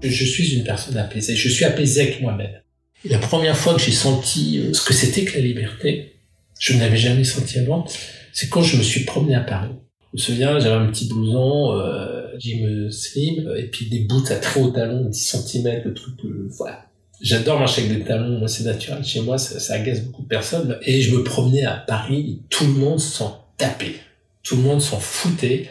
Je 0.01 0.25
suis 0.25 0.55
une 0.55 0.63
personne 0.63 0.97
apaisée. 0.97 1.36
Je 1.36 1.47
suis 1.47 1.63
apaisé 1.63 2.01
avec 2.01 2.21
moi-même. 2.21 2.62
Et 3.03 3.10
la 3.10 3.19
première 3.19 3.58
fois 3.58 3.75
que 3.75 3.81
j'ai 3.81 3.91
senti 3.91 4.60
euh, 4.60 4.73
ce 4.73 4.84
que 4.84 4.93
c'était 4.93 5.25
que 5.25 5.36
la 5.36 5.43
liberté, 5.43 6.15
je 6.60 6.73
ne 6.73 6.79
l'avais 6.79 6.97
jamais 6.97 7.23
senti 7.23 7.60
avant, 7.60 7.86
c'est 8.34 8.49
quand 8.49 8.62
je 8.62 8.77
me 8.77 8.84
suis 8.84 9.03
promené 9.03 9.36
à 9.36 9.41
Paris. 9.41 9.71
Je 10.13 10.17
me 10.17 10.21
souviens, 10.21 10.60
j'avais 10.60 10.75
un 10.75 10.88
petit 10.88 11.08
blouson, 11.08 11.73
euh, 11.73 12.27
jean 12.39 12.89
slim, 12.89 13.53
et 13.58 13.63
puis 13.63 13.88
des 13.88 13.99
boots 13.99 14.31
à 14.31 14.38
très 14.38 14.62
haut 14.62 14.69
talon, 14.69 15.10
10 15.10 15.17
cm, 15.17 15.81
le 15.84 15.93
truc, 15.93 16.15
euh, 16.23 16.47
voilà. 16.58 16.86
J'adore 17.21 17.60
marcher 17.60 17.84
avec 17.84 17.97
des 17.97 18.03
talons, 18.03 18.39
moi 18.39 18.47
c'est 18.47 18.63
naturel 18.63 19.03
chez 19.03 19.21
moi, 19.21 19.38
ça, 19.38 19.60
ça, 19.60 19.75
agace 19.75 20.01
beaucoup 20.01 20.23
de 20.23 20.27
personnes. 20.27 20.77
Et 20.84 21.01
je 21.01 21.15
me 21.15 21.23
promenais 21.23 21.65
à 21.65 21.75
Paris, 21.75 22.41
tout 22.49 22.65
le 22.65 22.73
monde 22.73 22.99
s'en 22.99 23.45
tapait. 23.58 23.95
Tout 24.43 24.58
le 24.58 24.62
monde 24.62 24.81
s'en 24.81 24.99
foutait. 24.99 25.69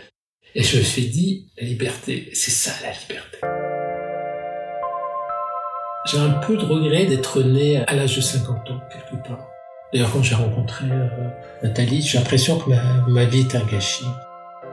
Et 0.55 0.63
je 0.63 0.79
me 0.79 0.83
suis 0.83 1.07
dit, 1.07 1.47
la 1.59 1.67
liberté, 1.67 2.31
c'est 2.33 2.51
ça 2.51 2.73
la 2.83 2.93
liberté. 2.93 3.64
J'ai 6.05 6.19
un 6.19 6.29
peu 6.29 6.59
de 6.59 6.65
regret 6.67 7.07
d'être 7.07 7.43
né 7.43 7.79
à 7.87 7.95
l'âge 7.95 8.17
de 8.17 8.21
50 8.21 8.71
ans, 8.71 8.81
quelque 8.93 9.27
part. 9.27 9.49
D'ailleurs, 9.91 10.13
quand 10.13 10.23
j'ai 10.23 10.35
rencontré 10.35 10.85
euh, 10.91 11.09
Nathalie, 11.63 12.03
j'ai 12.03 12.19
l'impression 12.19 12.59
que 12.59 12.69
ma, 13.09 13.25
vie 13.25 13.41
est 13.41 13.55
un 13.55 13.65
gâchis. 13.65 14.05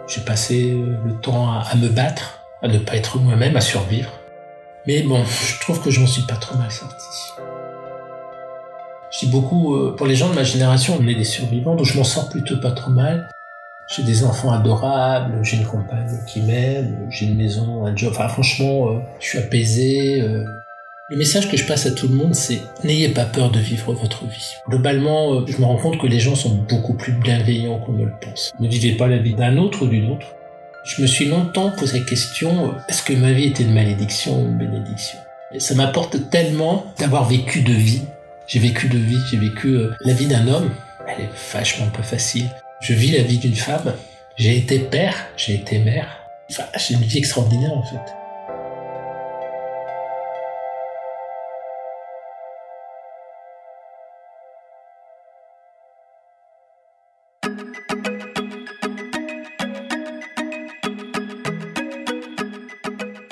J'ai 0.07 0.21
passé 0.21 0.71
euh, 0.71 0.97
le 1.05 1.13
temps 1.21 1.49
à, 1.49 1.73
me 1.75 1.87
battre, 1.87 2.41
à 2.61 2.67
ne 2.67 2.79
pas 2.79 2.97
être 2.97 3.17
moi-même, 3.17 3.55
à 3.55 3.61
survivre. 3.61 4.11
Mais 4.85 5.03
bon, 5.03 5.23
je 5.25 5.61
trouve 5.61 5.81
que 5.81 5.89
je 5.89 6.01
m'en 6.01 6.07
suis 6.07 6.23
pas 6.23 6.35
trop 6.35 6.57
mal 6.57 6.69
sorti. 6.69 7.31
Je 9.13 9.25
dis 9.25 9.31
beaucoup, 9.31 9.75
euh, 9.75 9.95
pour 9.95 10.07
les 10.07 10.15
gens 10.15 10.29
de 10.29 10.35
ma 10.35 10.43
génération, 10.43 10.97
on 10.99 11.07
est 11.07 11.15
des 11.15 11.23
survivants, 11.23 11.75
donc 11.75 11.85
je 11.85 11.97
m'en 11.97 12.03
sors 12.03 12.27
plutôt 12.27 12.59
pas 12.59 12.71
trop 12.71 12.91
mal. 12.91 13.29
J'ai 13.95 14.03
des 14.03 14.25
enfants 14.25 14.51
adorables, 14.51 15.39
j'ai 15.43 15.57
une 15.57 15.65
compagne 15.65 16.09
qui 16.27 16.41
m'aime, 16.41 17.07
j'ai 17.09 17.25
une 17.25 17.37
maison, 17.37 17.85
un 17.85 17.95
job. 17.95 18.11
Enfin, 18.13 18.27
franchement, 18.27 19.01
je 19.19 19.25
suis 19.25 19.37
apaisé. 19.37 20.23
Euh. 21.11 21.13
Le 21.13 21.17
message 21.17 21.49
que 21.49 21.57
je 21.57 21.65
passe 21.65 21.85
à 21.85 21.91
tout 21.91 22.07
le 22.07 22.15
monde, 22.15 22.35
c'est 22.35 22.61
n'ayez 22.83 23.09
pas 23.09 23.25
peur 23.25 23.51
de 23.51 23.59
vivre 23.59 23.93
votre 23.93 24.25
vie. 24.25 24.53
Globalement, 24.69 25.45
je 25.45 25.57
me 25.57 25.65
rends 25.65 25.77
compte 25.77 25.99
que 25.99 26.07
les 26.07 26.19
gens 26.19 26.35
sont 26.35 26.55
beaucoup 26.69 26.93
plus 26.93 27.13
bienveillants 27.13 27.79
qu'on 27.79 27.93
ne 27.93 28.05
le 28.05 28.13
pense. 28.21 28.53
Ne 28.59 28.67
vivez 28.67 28.93
pas 28.93 29.07
la 29.07 29.17
vie 29.17 29.33
d'un 29.33 29.57
autre 29.57 29.83
ou 29.83 29.87
d'une 29.87 30.11
autre. 30.11 30.27
Je 30.83 31.01
me 31.01 31.07
suis 31.07 31.25
longtemps 31.25 31.71
posé 31.77 31.99
la 31.99 32.05
question, 32.05 32.73
est-ce 32.89 33.03
que 33.03 33.13
ma 33.13 33.33
vie 33.33 33.45
était 33.45 33.63
une 33.63 33.73
malédiction 33.73 34.41
ou 34.41 34.47
une 34.47 34.57
bénédiction? 34.57 35.19
Et 35.53 35.59
ça 35.59 35.75
m'apporte 35.75 36.29
tellement 36.29 36.85
d'avoir 36.97 37.27
vécu 37.27 37.61
de 37.61 37.73
vie. 37.73 38.01
J'ai 38.47 38.59
vécu 38.59 38.87
de 38.87 38.97
vie, 38.97 39.19
j'ai 39.29 39.37
vécu 39.37 39.77
la 40.01 40.13
vie 40.13 40.25
d'un 40.25 40.47
homme. 40.47 40.71
Elle 41.07 41.25
est 41.25 41.53
vachement 41.53 41.87
peu 41.87 42.01
facile. 42.01 42.49
Je 42.81 42.93
vis 42.93 43.11
la 43.11 43.21
vie 43.21 43.37
d'une 43.37 43.55
femme. 43.55 43.93
J'ai 44.37 44.57
été 44.57 44.79
père, 44.79 45.27
j'ai 45.37 45.53
été 45.55 45.77
mère. 45.77 46.07
Enfin, 46.49 46.63
j'ai 46.77 46.95
une 46.95 47.01
vie 47.01 47.19
extraordinaire 47.19 47.73
en 47.73 47.83
fait. 47.83 48.20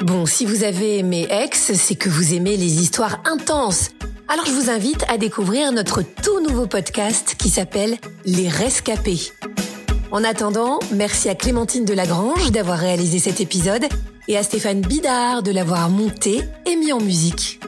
Bon, 0.10 0.26
si 0.26 0.43
vous 0.43 0.63
avez 0.63 0.98
aimé 0.98 1.28
Ex, 1.30 1.72
c'est 1.74 1.93
que 1.93 2.10
vous 2.10 2.34
aimez 2.34 2.58
les 2.58 2.82
histoires 2.82 3.22
intenses 3.26 3.91
alors 4.28 4.45
je 4.45 4.52
vous 4.52 4.69
invite 4.69 5.04
à 5.08 5.17
découvrir 5.17 5.72
notre 5.72 6.04
tout 6.04 6.39
nouveau 6.39 6.67
podcast 6.67 7.36
qui 7.39 7.50
s'appelle 7.50 7.98
Les 8.26 8.48
Rescapés. 8.48 9.32
En 10.12 10.24
attendant, 10.24 10.80
merci 10.93 11.30
à 11.30 11.36
Clémentine 11.36 11.84
Delagrange 11.84 12.52
d'avoir 12.52 12.78
réalisé 12.78 13.17
cet 13.17 13.41
épisode 13.41 13.86
et 14.28 14.38
à 14.38 14.43
Stéphane 14.43 14.82
Bidard 14.82 15.41
de 15.41 15.52
l'avoir 15.52 15.89
monté 15.89 16.41
et 16.67 16.76
mis 16.76 16.93
en 16.93 17.00
musique. 17.00 17.60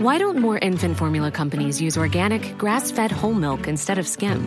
Why 0.00 0.18
don't 0.18 0.38
more 0.38 0.58
infant 0.62 0.94
formula 0.94 1.30
companies 1.30 1.82
use 1.82 1.98
organic, 1.98 2.56
grass-fed 2.56 3.12
whole 3.22 3.34
milk 3.34 3.68
instead 3.68 3.98
of 3.98 4.06
skim? 4.06 4.46